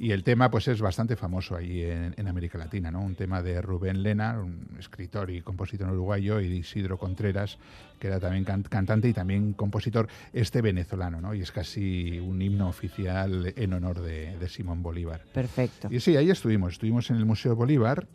y 0.00 0.12
el 0.12 0.24
tema 0.24 0.50
pues 0.50 0.66
es 0.66 0.80
bastante 0.80 1.14
famoso 1.14 1.54
ahí 1.54 1.82
en, 1.82 2.14
en 2.16 2.26
América 2.26 2.56
Latina, 2.56 2.90
¿no? 2.90 3.02
Un 3.02 3.14
tema 3.14 3.42
de 3.42 3.60
Rubén 3.60 4.02
Lena, 4.02 4.40
un 4.40 4.66
escritor 4.78 5.30
y 5.30 5.42
compositor 5.42 5.90
uruguayo, 5.90 6.40
y 6.40 6.48
de 6.48 6.56
Isidro 6.56 6.96
Contreras, 6.96 7.58
que 7.98 8.06
era 8.06 8.18
también 8.18 8.44
can- 8.44 8.62
cantante 8.62 9.10
y 9.10 9.12
también 9.12 9.52
compositor, 9.52 10.08
este 10.32 10.62
venezolano, 10.62 11.20
¿no? 11.20 11.34
Y 11.34 11.42
es 11.42 11.52
casi 11.52 12.18
un 12.18 12.40
himno 12.40 12.66
oficial 12.66 13.52
en 13.54 13.72
honor 13.74 14.00
de, 14.00 14.38
de 14.38 14.48
Simón 14.48 14.82
Bolívar. 14.82 15.22
Perfecto. 15.34 15.88
Y 15.90 16.00
sí, 16.00 16.16
ahí 16.16 16.30
estuvimos, 16.30 16.72
estuvimos 16.72 17.10
en 17.10 17.16
el 17.16 17.26
Museo 17.26 17.54
Bolívar. 17.54 18.06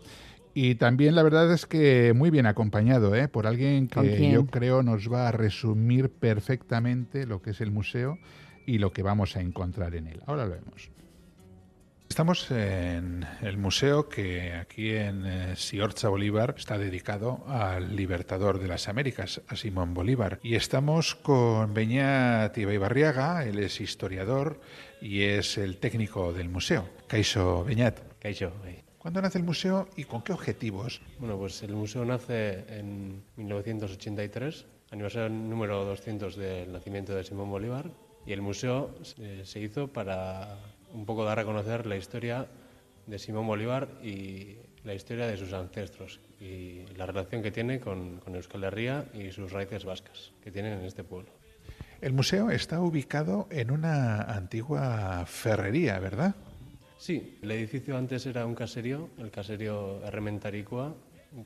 Y 0.55 0.75
también 0.75 1.13
la 1.13 1.21
verdad 1.21 1.51
es 1.53 1.67
que 1.67 2.13
muy 2.15 2.31
bien 2.31 2.47
acompañado, 2.47 3.13
¿eh? 3.13 3.27
por 3.27 3.45
alguien 3.45 3.87
¿Con 3.87 4.05
que 4.05 4.31
yo 4.31 4.47
creo 4.47 4.81
nos 4.81 5.11
va 5.11 5.27
a 5.27 5.31
resumir 5.31 6.09
perfectamente 6.09 7.27
lo 7.27 7.41
que 7.43 7.51
es 7.51 7.61
el 7.61 7.69
museo 7.71 8.17
y 8.65 8.79
lo 8.79 8.91
que 8.91 9.03
vamos 9.03 9.35
a 9.35 9.41
encontrar 9.41 9.93
en 9.95 10.07
él. 10.07 10.21
Ahora 10.25 10.45
lo 10.45 10.51
vemos. 10.53 10.89
Estamos 12.15 12.49
en 12.49 13.25
el 13.41 13.57
museo 13.57 14.07
que 14.07 14.53
aquí 14.53 14.91
en 14.91 15.25
eh, 15.25 15.55
Siorcha 15.57 16.07
Bolívar 16.07 16.55
está 16.57 16.77
dedicado 16.77 17.43
al 17.45 17.93
libertador 17.93 18.57
de 18.57 18.69
las 18.69 18.87
Américas, 18.87 19.41
a 19.49 19.57
Simón 19.57 19.93
Bolívar. 19.93 20.39
Y 20.41 20.55
estamos 20.55 21.15
con 21.15 21.73
Beñat 21.73 22.57
Ibaibarriaga, 22.57 23.43
él 23.43 23.59
es 23.59 23.81
historiador 23.81 24.61
y 25.01 25.23
es 25.23 25.57
el 25.57 25.75
técnico 25.77 26.31
del 26.31 26.47
museo. 26.47 26.87
Caixo 27.07 27.65
Beñat, 27.65 27.99
Caixo, 28.17 28.53
bai. 28.63 28.81
¿cuándo 28.97 29.21
nace 29.21 29.37
el 29.37 29.43
museo 29.43 29.89
y 29.97 30.05
con 30.05 30.21
qué 30.21 30.31
objetivos? 30.31 31.01
Bueno, 31.19 31.37
pues 31.37 31.63
el 31.63 31.73
museo 31.73 32.05
nace 32.05 32.63
en 32.69 33.25
1983, 33.35 34.65
aniversario 34.91 35.27
número 35.27 35.83
200 35.83 36.37
del 36.37 36.71
nacimiento 36.71 37.13
de 37.13 37.25
Simón 37.25 37.49
Bolívar, 37.49 37.91
y 38.25 38.31
el 38.31 38.41
museo 38.41 38.95
eh, 39.19 39.41
se 39.43 39.59
hizo 39.59 39.89
para 39.89 40.57
un 40.95 41.05
poco 41.05 41.25
dar 41.25 41.39
a 41.39 41.45
conocer 41.45 41.85
la 41.85 41.97
historia 41.97 42.47
de 43.05 43.19
Simón 43.19 43.45
Bolívar 43.45 43.89
y 44.01 44.55
la 44.83 44.93
historia 44.93 45.27
de 45.27 45.37
sus 45.37 45.51
ancestros 45.53 46.19
y 46.39 46.85
la 46.95 47.05
relación 47.05 47.43
que 47.43 47.51
tiene 47.51 47.79
con, 47.79 48.17
con 48.19 48.35
Euskal 48.35 48.63
Herria 48.63 49.05
y 49.13 49.31
sus 49.31 49.51
raíces 49.51 49.83
vascas 49.83 50.31
que 50.43 50.51
tienen 50.51 50.79
en 50.79 50.85
este 50.85 51.03
pueblo. 51.03 51.29
El 52.01 52.13
museo 52.13 52.49
está 52.49 52.79
ubicado 52.81 53.47
en 53.49 53.71
una 53.71 54.21
antigua 54.21 55.25
ferrería, 55.25 55.99
¿verdad? 55.99 56.35
Sí, 56.97 57.39
el 57.41 57.51
edificio 57.51 57.97
antes 57.97 58.25
era 58.25 58.45
un 58.45 58.55
caserío, 58.55 59.09
el 59.17 59.31
caserío 59.31 60.03
Errementaricua. 60.05 60.95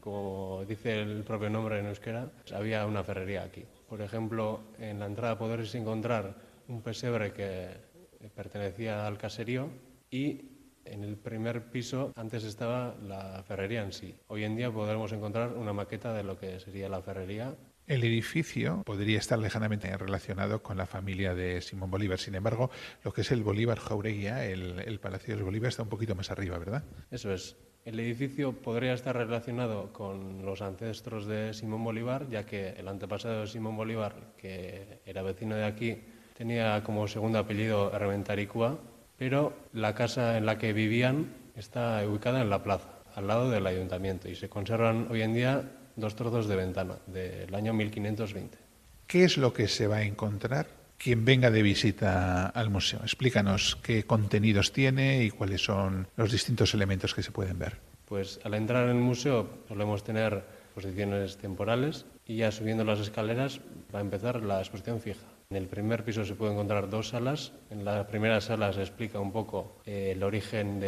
Como 0.01 0.63
dice 0.67 1.01
el 1.01 1.23
propio 1.23 1.49
nombre 1.49 1.79
en 1.79 1.87
euskera, 1.87 2.29
había 2.53 2.85
una 2.85 3.03
ferrería 3.03 3.43
aquí. 3.43 3.65
Por 3.87 4.01
ejemplo, 4.01 4.61
en 4.79 4.99
la 4.99 5.07
entrada 5.07 5.37
podréis 5.37 5.73
encontrar 5.73 6.35
un 6.67 6.81
pesebre 6.81 7.33
que 7.33 7.88
pertenecía 8.35 9.07
al 9.07 9.17
caserío 9.17 9.69
y 10.11 10.41
en 10.85 11.03
el 11.03 11.17
primer 11.17 11.71
piso 11.71 12.11
antes 12.15 12.43
estaba 12.43 12.95
la 13.01 13.43
ferrería 13.43 13.83
en 13.83 13.93
sí. 13.93 14.15
Hoy 14.27 14.43
en 14.43 14.55
día 14.55 14.71
podremos 14.71 15.11
encontrar 15.11 15.53
una 15.53 15.71
maqueta 15.73 16.13
de 16.13 16.23
lo 16.23 16.37
que 16.37 16.59
sería 16.59 16.89
la 16.89 17.01
ferrería 17.01 17.55
el 17.89 18.03
edificio 18.03 18.83
podría 18.85 19.17
estar 19.17 19.39
lejanamente 19.39 19.97
relacionado 19.97 20.61
con 20.61 20.77
la 20.77 20.85
familia 20.85 21.33
de 21.33 21.59
Simón 21.59 21.89
Bolívar. 21.89 22.19
Sin 22.19 22.35
embargo, 22.35 22.69
lo 23.03 23.11
que 23.11 23.21
es 23.21 23.31
el 23.31 23.41
Bolívar 23.41 23.79
Jaureguía, 23.79 24.45
el, 24.45 24.79
el 24.85 24.99
Palacio 24.99 25.33
de 25.33 25.37
los 25.39 25.45
Bolívar, 25.45 25.69
está 25.69 25.81
un 25.81 25.89
poquito 25.89 26.13
más 26.13 26.29
arriba, 26.29 26.59
¿verdad? 26.59 26.83
Eso 27.09 27.33
es. 27.33 27.57
El 27.85 27.99
edificio 27.99 28.53
podría 28.53 28.93
estar 28.93 29.17
relacionado 29.17 29.91
con 29.91 30.45
los 30.45 30.61
ancestros 30.61 31.25
de 31.25 31.51
Simón 31.55 31.83
Bolívar, 31.83 32.29
ya 32.29 32.45
que 32.45 32.69
el 32.69 32.87
antepasado 32.87 33.41
de 33.41 33.47
Simón 33.47 33.75
Bolívar, 33.75 34.35
que 34.37 35.01
era 35.03 35.23
vecino 35.23 35.55
de 35.55 35.63
aquí, 35.63 35.97
tenía 36.39 36.81
como 36.85 37.05
segundo 37.09 37.37
apellido 37.37 37.91
Hermentaricua, 37.93 38.79
pero 39.17 39.51
la 39.73 39.93
casa 39.93 40.37
en 40.37 40.45
la 40.45 40.57
que 40.57 40.71
vivían 40.71 41.27
está 41.57 42.01
ubicada 42.07 42.41
en 42.41 42.49
la 42.49 42.63
plaza, 42.63 42.87
al 43.13 43.27
lado 43.27 43.51
del 43.51 43.67
ayuntamiento, 43.67 44.29
y 44.29 44.35
se 44.35 44.47
conservan 44.47 45.07
hoy 45.11 45.21
en 45.21 45.33
día 45.33 45.69
dos 45.97 46.15
trozos 46.15 46.47
de 46.47 46.55
ventana 46.55 46.95
del 47.07 47.53
año 47.53 47.73
1520. 47.73 48.57
¿Qué 49.05 49.25
es 49.25 49.37
lo 49.37 49.51
que 49.51 49.67
se 49.67 49.87
va 49.87 49.97
a 49.97 50.03
encontrar 50.03 50.67
quien 50.97 51.25
venga 51.25 51.51
de 51.51 51.61
visita 51.61 52.47
al 52.47 52.69
museo? 52.69 53.01
Explícanos 53.03 53.77
qué 53.83 54.05
contenidos 54.05 54.71
tiene 54.71 55.25
y 55.25 55.31
cuáles 55.31 55.61
son 55.65 56.07
los 56.15 56.31
distintos 56.31 56.73
elementos 56.73 57.13
que 57.13 57.21
se 57.21 57.33
pueden 57.33 57.59
ver. 57.59 57.81
Pues 58.05 58.39
al 58.45 58.53
entrar 58.53 58.85
en 58.85 58.95
el 58.95 59.03
museo 59.03 59.49
solemos 59.67 60.05
tener 60.05 60.41
exposiciones 60.67 61.35
temporales 61.35 62.05
y 62.25 62.37
ya 62.37 62.49
subiendo 62.53 62.85
las 62.85 62.99
escaleras 62.99 63.59
va 63.93 63.99
a 63.99 64.03
empezar 64.03 64.41
la 64.41 64.59
exposición 64.59 65.01
fija. 65.01 65.25
En 65.51 65.57
el 65.57 65.67
primer 65.67 66.03
piso 66.03 66.23
se 66.25 66.35
pueden 66.35 66.53
encontrar 66.53 66.91
dos 66.91 67.07
salas. 67.07 67.53
En 67.71 67.83
la 67.83 68.05
primera 68.05 68.39
sala 68.39 68.71
se 68.71 68.81
explica 68.81 69.19
un 69.19 69.31
poco 69.31 69.77
eh, 69.83 70.11
el 70.11 70.21
origen 70.21 70.79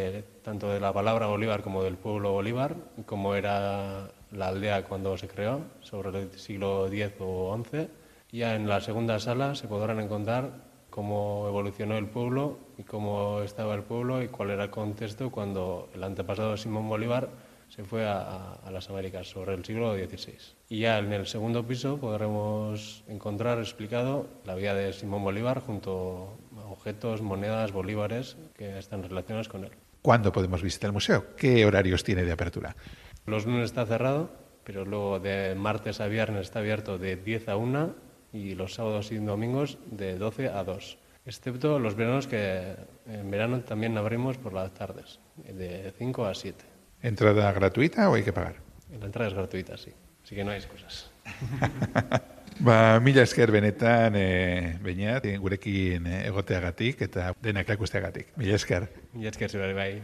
tanto 0.44 0.68
de 0.68 0.78
la 0.78 0.92
palabra 0.92 1.26
Bolívar 1.26 1.64
como 1.64 1.82
del 1.82 1.96
pueblo 1.96 2.30
Bolívar, 2.30 2.76
cómo 3.04 3.34
era 3.34 4.12
la 4.30 4.46
aldea 4.46 4.84
cuando 4.84 5.18
se 5.18 5.26
creó, 5.26 5.62
sobre 5.80 6.16
el 6.16 6.30
siglo 6.38 6.86
X 6.86 7.14
o 7.18 7.60
XI. 7.72 7.88
Ya 8.30 8.54
en 8.54 8.68
la 8.68 8.80
segunda 8.80 9.18
sala 9.18 9.56
se 9.56 9.66
podrán 9.66 9.98
encontrar 9.98 10.52
cómo 10.90 11.46
evolucionó 11.48 11.98
el 11.98 12.06
pueblo 12.06 12.58
y 12.78 12.84
cómo 12.84 13.40
estaba 13.42 13.74
el 13.74 13.82
pueblo 13.82 14.22
y 14.22 14.28
cuál 14.28 14.50
era 14.50 14.62
el 14.62 14.70
contexto 14.70 15.32
cuando 15.32 15.90
el 15.92 16.04
antepasado 16.04 16.56
Simón 16.56 16.88
Bolívar 16.88 17.30
se 17.74 17.84
fue 17.84 18.06
a, 18.06 18.52
a, 18.62 18.70
las 18.70 18.90
Américas 18.90 19.28
sobre 19.28 19.54
el 19.54 19.64
siglo 19.64 19.94
XVI. 19.94 20.36
Y 20.68 20.80
ya 20.80 20.98
en 20.98 21.10
el 21.10 21.26
segundo 21.26 21.66
piso 21.66 21.98
podremos 21.98 23.02
encontrar 23.08 23.58
explicado 23.58 24.28
la 24.44 24.54
vida 24.54 24.74
de 24.74 24.92
Simón 24.92 25.24
Bolívar 25.24 25.60
junto 25.60 26.36
a 26.58 26.66
objetos, 26.66 27.22
monedas, 27.22 27.72
bolívares 27.72 28.36
que 28.54 28.78
están 28.78 29.02
relacionados 29.02 29.48
con 29.48 29.64
él. 29.64 29.70
¿Cuándo 30.02 30.32
podemos 30.32 30.62
visitar 30.62 30.88
el 30.88 30.92
museo? 30.92 31.34
¿Qué 31.34 31.64
horarios 31.64 32.04
tiene 32.04 32.24
de 32.24 32.32
apertura? 32.32 32.76
Los 33.24 33.46
lunes 33.46 33.64
está 33.64 33.86
cerrado, 33.86 34.30
pero 34.64 34.84
luego 34.84 35.18
de 35.18 35.54
martes 35.54 36.00
a 36.02 36.08
viernes 36.08 36.42
está 36.42 36.58
abierto 36.58 36.98
de 36.98 37.16
10 37.16 37.48
a 37.48 37.56
1 37.56 37.94
y 38.34 38.54
los 38.54 38.74
sábados 38.74 39.12
y 39.12 39.16
domingos 39.16 39.78
de 39.86 40.18
12 40.18 40.48
a 40.50 40.62
2. 40.62 40.98
Excepto 41.24 41.78
los 41.78 41.94
veranos 41.94 42.26
que 42.26 42.74
en 43.06 43.30
verano 43.30 43.60
también 43.60 43.96
abrimos 43.96 44.36
por 44.36 44.52
las 44.52 44.74
tardes, 44.74 45.20
de 45.36 45.94
5 45.96 46.26
a 46.26 46.34
7. 46.34 46.72
¿Entrada 47.02 47.52
gratuita 47.52 48.08
o 48.08 48.14
hay 48.14 48.22
que 48.22 48.32
pagar? 48.32 48.56
La 48.98 49.06
entrada 49.06 49.28
es 49.28 49.34
gratuita, 49.34 49.76
sí. 49.76 49.90
Así 50.24 50.36
que 50.36 50.44
no 50.44 50.52
hay 50.52 50.58
excusas. 50.58 51.10
Ba, 52.60 53.00
mila 53.00 53.22
esker 53.22 53.50
benetan 53.50 54.14
e, 54.14 54.78
bainat, 54.84 55.24
gurekin 55.40 56.06
egoteagatik 56.06 57.00
eta 57.08 57.32
denak 57.42 57.66
erakusteagatik. 57.72 58.36
Mila 58.36 58.54
esker. 58.54 58.86
Mila 59.16 59.32
esker 59.32 59.50
zure 59.50 59.72
bai. 59.74 59.96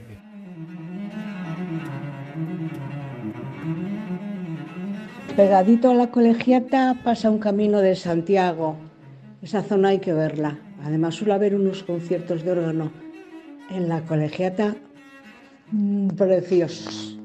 Pegadito 5.37 5.91
a 5.93 5.95
la 5.95 6.09
colegiata 6.11 6.97
pasa 7.05 7.31
un 7.31 7.39
camino 7.39 7.81
de 7.81 7.95
Santiago. 7.95 8.77
Esa 9.43 9.63
zona 9.63 9.91
hay 9.91 10.01
que 10.01 10.13
verla. 10.13 10.59
Además 10.83 11.15
suele 11.15 11.35
haber 11.35 11.55
unos 11.55 11.85
conciertos 11.85 12.43
de 12.43 12.51
órgano 12.51 12.91
en 13.71 13.89
la 13.89 14.01
colegiata 14.03 14.75
preciosos. 16.17 17.19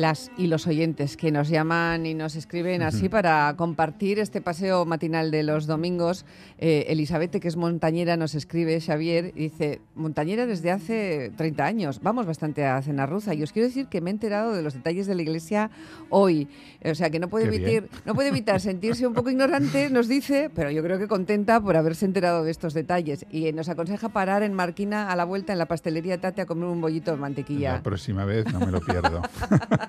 Las 0.00 0.30
y 0.36 0.46
los 0.46 0.66
oyentes 0.66 1.16
que 1.16 1.30
nos 1.30 1.48
llaman 1.48 2.06
y 2.06 2.14
nos 2.14 2.36
escriben 2.36 2.82
así 2.82 3.08
para 3.08 3.54
compartir 3.56 4.18
este 4.18 4.40
paseo 4.40 4.84
matinal 4.84 5.30
de 5.30 5.42
los 5.42 5.66
domingos. 5.66 6.24
Eh, 6.58 6.86
Elizabeth, 6.88 7.38
que 7.40 7.48
es 7.48 7.56
montañera, 7.56 8.16
nos 8.16 8.34
escribe, 8.34 8.80
Xavier, 8.80 9.32
y 9.34 9.48
dice, 9.48 9.80
montañera 9.94 10.46
desde 10.46 10.70
hace 10.70 11.32
30 11.36 11.64
años, 11.64 12.00
vamos 12.02 12.26
bastante 12.26 12.64
a 12.64 12.80
Cenarruza, 12.82 13.34
y 13.34 13.42
os 13.42 13.52
quiero 13.52 13.68
decir 13.68 13.86
que 13.86 14.00
me 14.00 14.10
he 14.10 14.12
enterado 14.12 14.54
de 14.54 14.62
los 14.62 14.74
detalles 14.74 15.06
de 15.06 15.14
la 15.14 15.22
iglesia 15.22 15.70
hoy, 16.08 16.48
o 16.84 16.94
sea 16.94 17.10
que 17.10 17.18
no 17.18 17.28
puede, 17.28 17.46
evitar, 17.46 17.88
no 18.04 18.14
puede 18.14 18.28
evitar 18.28 18.60
sentirse 18.60 19.06
un 19.06 19.14
poco 19.14 19.30
ignorante, 19.30 19.90
nos 19.90 20.08
dice, 20.08 20.50
pero 20.54 20.70
yo 20.70 20.82
creo 20.82 20.98
que 20.98 21.08
contenta 21.08 21.60
por 21.60 21.76
haberse 21.76 22.06
enterado 22.06 22.44
de 22.44 22.50
estos 22.50 22.74
detalles, 22.74 23.26
y 23.30 23.52
nos 23.52 23.68
aconseja 23.68 24.08
parar 24.08 24.42
en 24.42 24.54
Marquina 24.54 25.10
a 25.10 25.16
la 25.16 25.24
vuelta 25.24 25.52
en 25.52 25.58
la 25.58 25.66
pastelería 25.66 26.20
Tate 26.20 26.42
a 26.42 26.46
comer 26.46 26.66
un 26.66 26.80
bollito 26.80 27.10
de 27.10 27.16
mantequilla. 27.16 27.74
La 27.74 27.82
próxima 27.82 28.24
vez 28.24 28.50
no 28.52 28.60
me 28.60 28.70
lo 28.70 28.80
pierdo. 28.80 29.22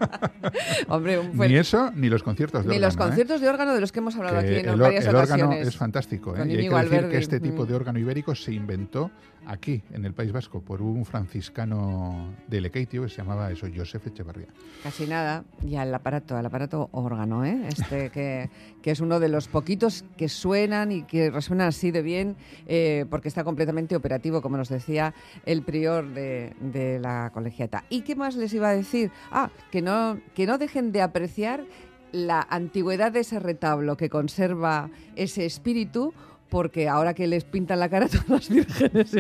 Hombre, 0.88 1.20
ni 1.34 1.56
eso, 1.56 1.92
ni 1.96 2.10
los 2.10 2.24
conciertos 2.24 2.64
de 2.64 2.70
ni 2.70 2.76
órgano. 2.76 2.88
los 2.88 2.98
conciertos 2.98 3.42
¿eh? 3.42 3.44
de 3.44 3.50
órgano 3.50 3.74
de 3.74 3.82
los 3.82 3.92
que 3.92 4.00
hemos 4.00 4.16
hablado 4.16 4.40
que 4.42 4.46
aquí 4.48 4.56
en 4.60 4.70
el, 4.70 4.80
varias 4.80 5.06
el 5.06 5.16
ocasiones. 5.16 5.44
órgano 5.46 5.62
es 5.68 5.76
fantástico. 5.78 6.36
¿eh? 6.36 6.44
Y 6.48 6.58
hay 6.58 6.70
que 6.70 6.76
decir 6.90 7.10
que 7.10 7.18
este 7.18 7.40
tipo 7.40 7.64
Mm. 7.64 7.68
de 7.68 7.76
órgano 7.76 8.00
ibérico 8.00 8.36
se 8.36 8.52
inventó 8.54 9.12
aquí, 9.48 9.82
en 9.92 10.06
el 10.06 10.14
País 10.14 10.32
Vasco, 10.32 10.62
por 10.62 10.82
un 10.82 11.06
franciscano 11.06 12.34
de 12.48 12.62
Lequeitio 12.62 13.04
que 13.04 13.10
se 13.10 13.18
llamaba 13.18 13.50
eso, 13.52 13.68
Josef 13.74 14.06
Echevarría. 14.08 14.48
Casi 14.84 15.08
nada. 15.08 15.46
Y 15.66 15.76
al 15.76 15.94
aparato, 15.94 16.36
al 16.36 16.46
aparato 16.46 16.90
órgano, 16.92 17.46
¿eh? 17.46 17.68
Este 17.68 18.10
que, 18.10 18.50
que 18.82 18.92
es 18.92 19.00
uno 19.00 19.20
de 19.20 19.30
los 19.30 19.48
poquitos 19.48 20.04
que 20.18 20.30
suenan 20.30 20.92
y 20.92 21.04
que 21.04 21.32
resuenan 21.32 21.70
así 21.70 21.92
de 21.92 22.02
bien, 22.02 22.36
eh, 22.68 23.06
porque 23.10 23.30
está 23.30 23.44
completamente 23.44 23.96
operativo, 23.96 24.42
como 24.42 24.58
nos 24.58 24.70
decía 24.70 25.14
el 25.46 25.64
prior 25.64 26.14
de, 26.14 26.54
de 26.60 27.00
la 27.00 27.32
colegiata. 27.34 27.86
¿Y 27.90 28.02
qué 28.02 28.16
más 28.16 28.36
les 28.36 28.54
iba 28.54 28.70
a 28.70 28.76
decir? 28.76 29.12
Ah, 29.32 29.50
que 29.72 29.82
no, 29.82 30.20
que 30.36 30.46
no 30.46 30.58
dejen 30.58 30.92
de 30.92 31.02
apreciar 31.02 31.64
la 32.12 32.46
antigüedad 32.50 33.12
de 33.12 33.20
ese 33.20 33.40
retablo 33.40 33.98
que 33.98 34.10
conserva 34.10 34.90
ese 35.16 35.46
espíritu 35.46 36.14
porque 36.50 36.88
ahora 36.88 37.14
que 37.14 37.28
les 37.28 37.44
pintan 37.44 37.80
la 37.80 37.90
cara 37.90 38.06
a 38.06 38.10
todas 38.10 38.30
las 38.30 38.50
vírgenes, 38.50 39.16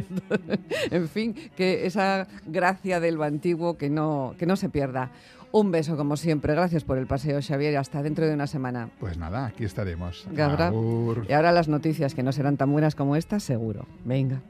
en 0.91 1.09
fin, 1.09 1.35
que 1.55 1.85
esa 1.85 2.27
gracia 2.45 2.99
de 2.99 3.11
lo 3.11 3.23
antiguo 3.23 3.77
que 3.77 3.89
no, 3.89 4.35
que 4.37 4.45
no 4.45 4.55
se 4.55 4.69
pierda. 4.69 5.11
Un 5.51 5.71
beso 5.71 5.95
como 5.95 6.17
siempre, 6.17 6.53
gracias 6.53 6.83
por 6.83 6.97
el 6.97 7.07
paseo 7.07 7.39
Xavier 7.41 7.77
hasta 7.77 8.03
dentro 8.03 8.27
de 8.27 8.33
una 8.33 8.47
semana. 8.47 8.89
Pues 8.99 9.17
nada, 9.17 9.45
aquí 9.45 9.63
estaremos. 9.63 10.27
Y 10.35 11.33
ahora 11.33 11.51
las 11.51 11.69
noticias 11.69 12.13
que 12.13 12.21
no 12.21 12.31
serán 12.31 12.57
tan 12.57 12.71
buenas 12.71 12.95
como 12.95 13.15
estas, 13.15 13.43
seguro. 13.43 13.85
Venga. 14.03 14.41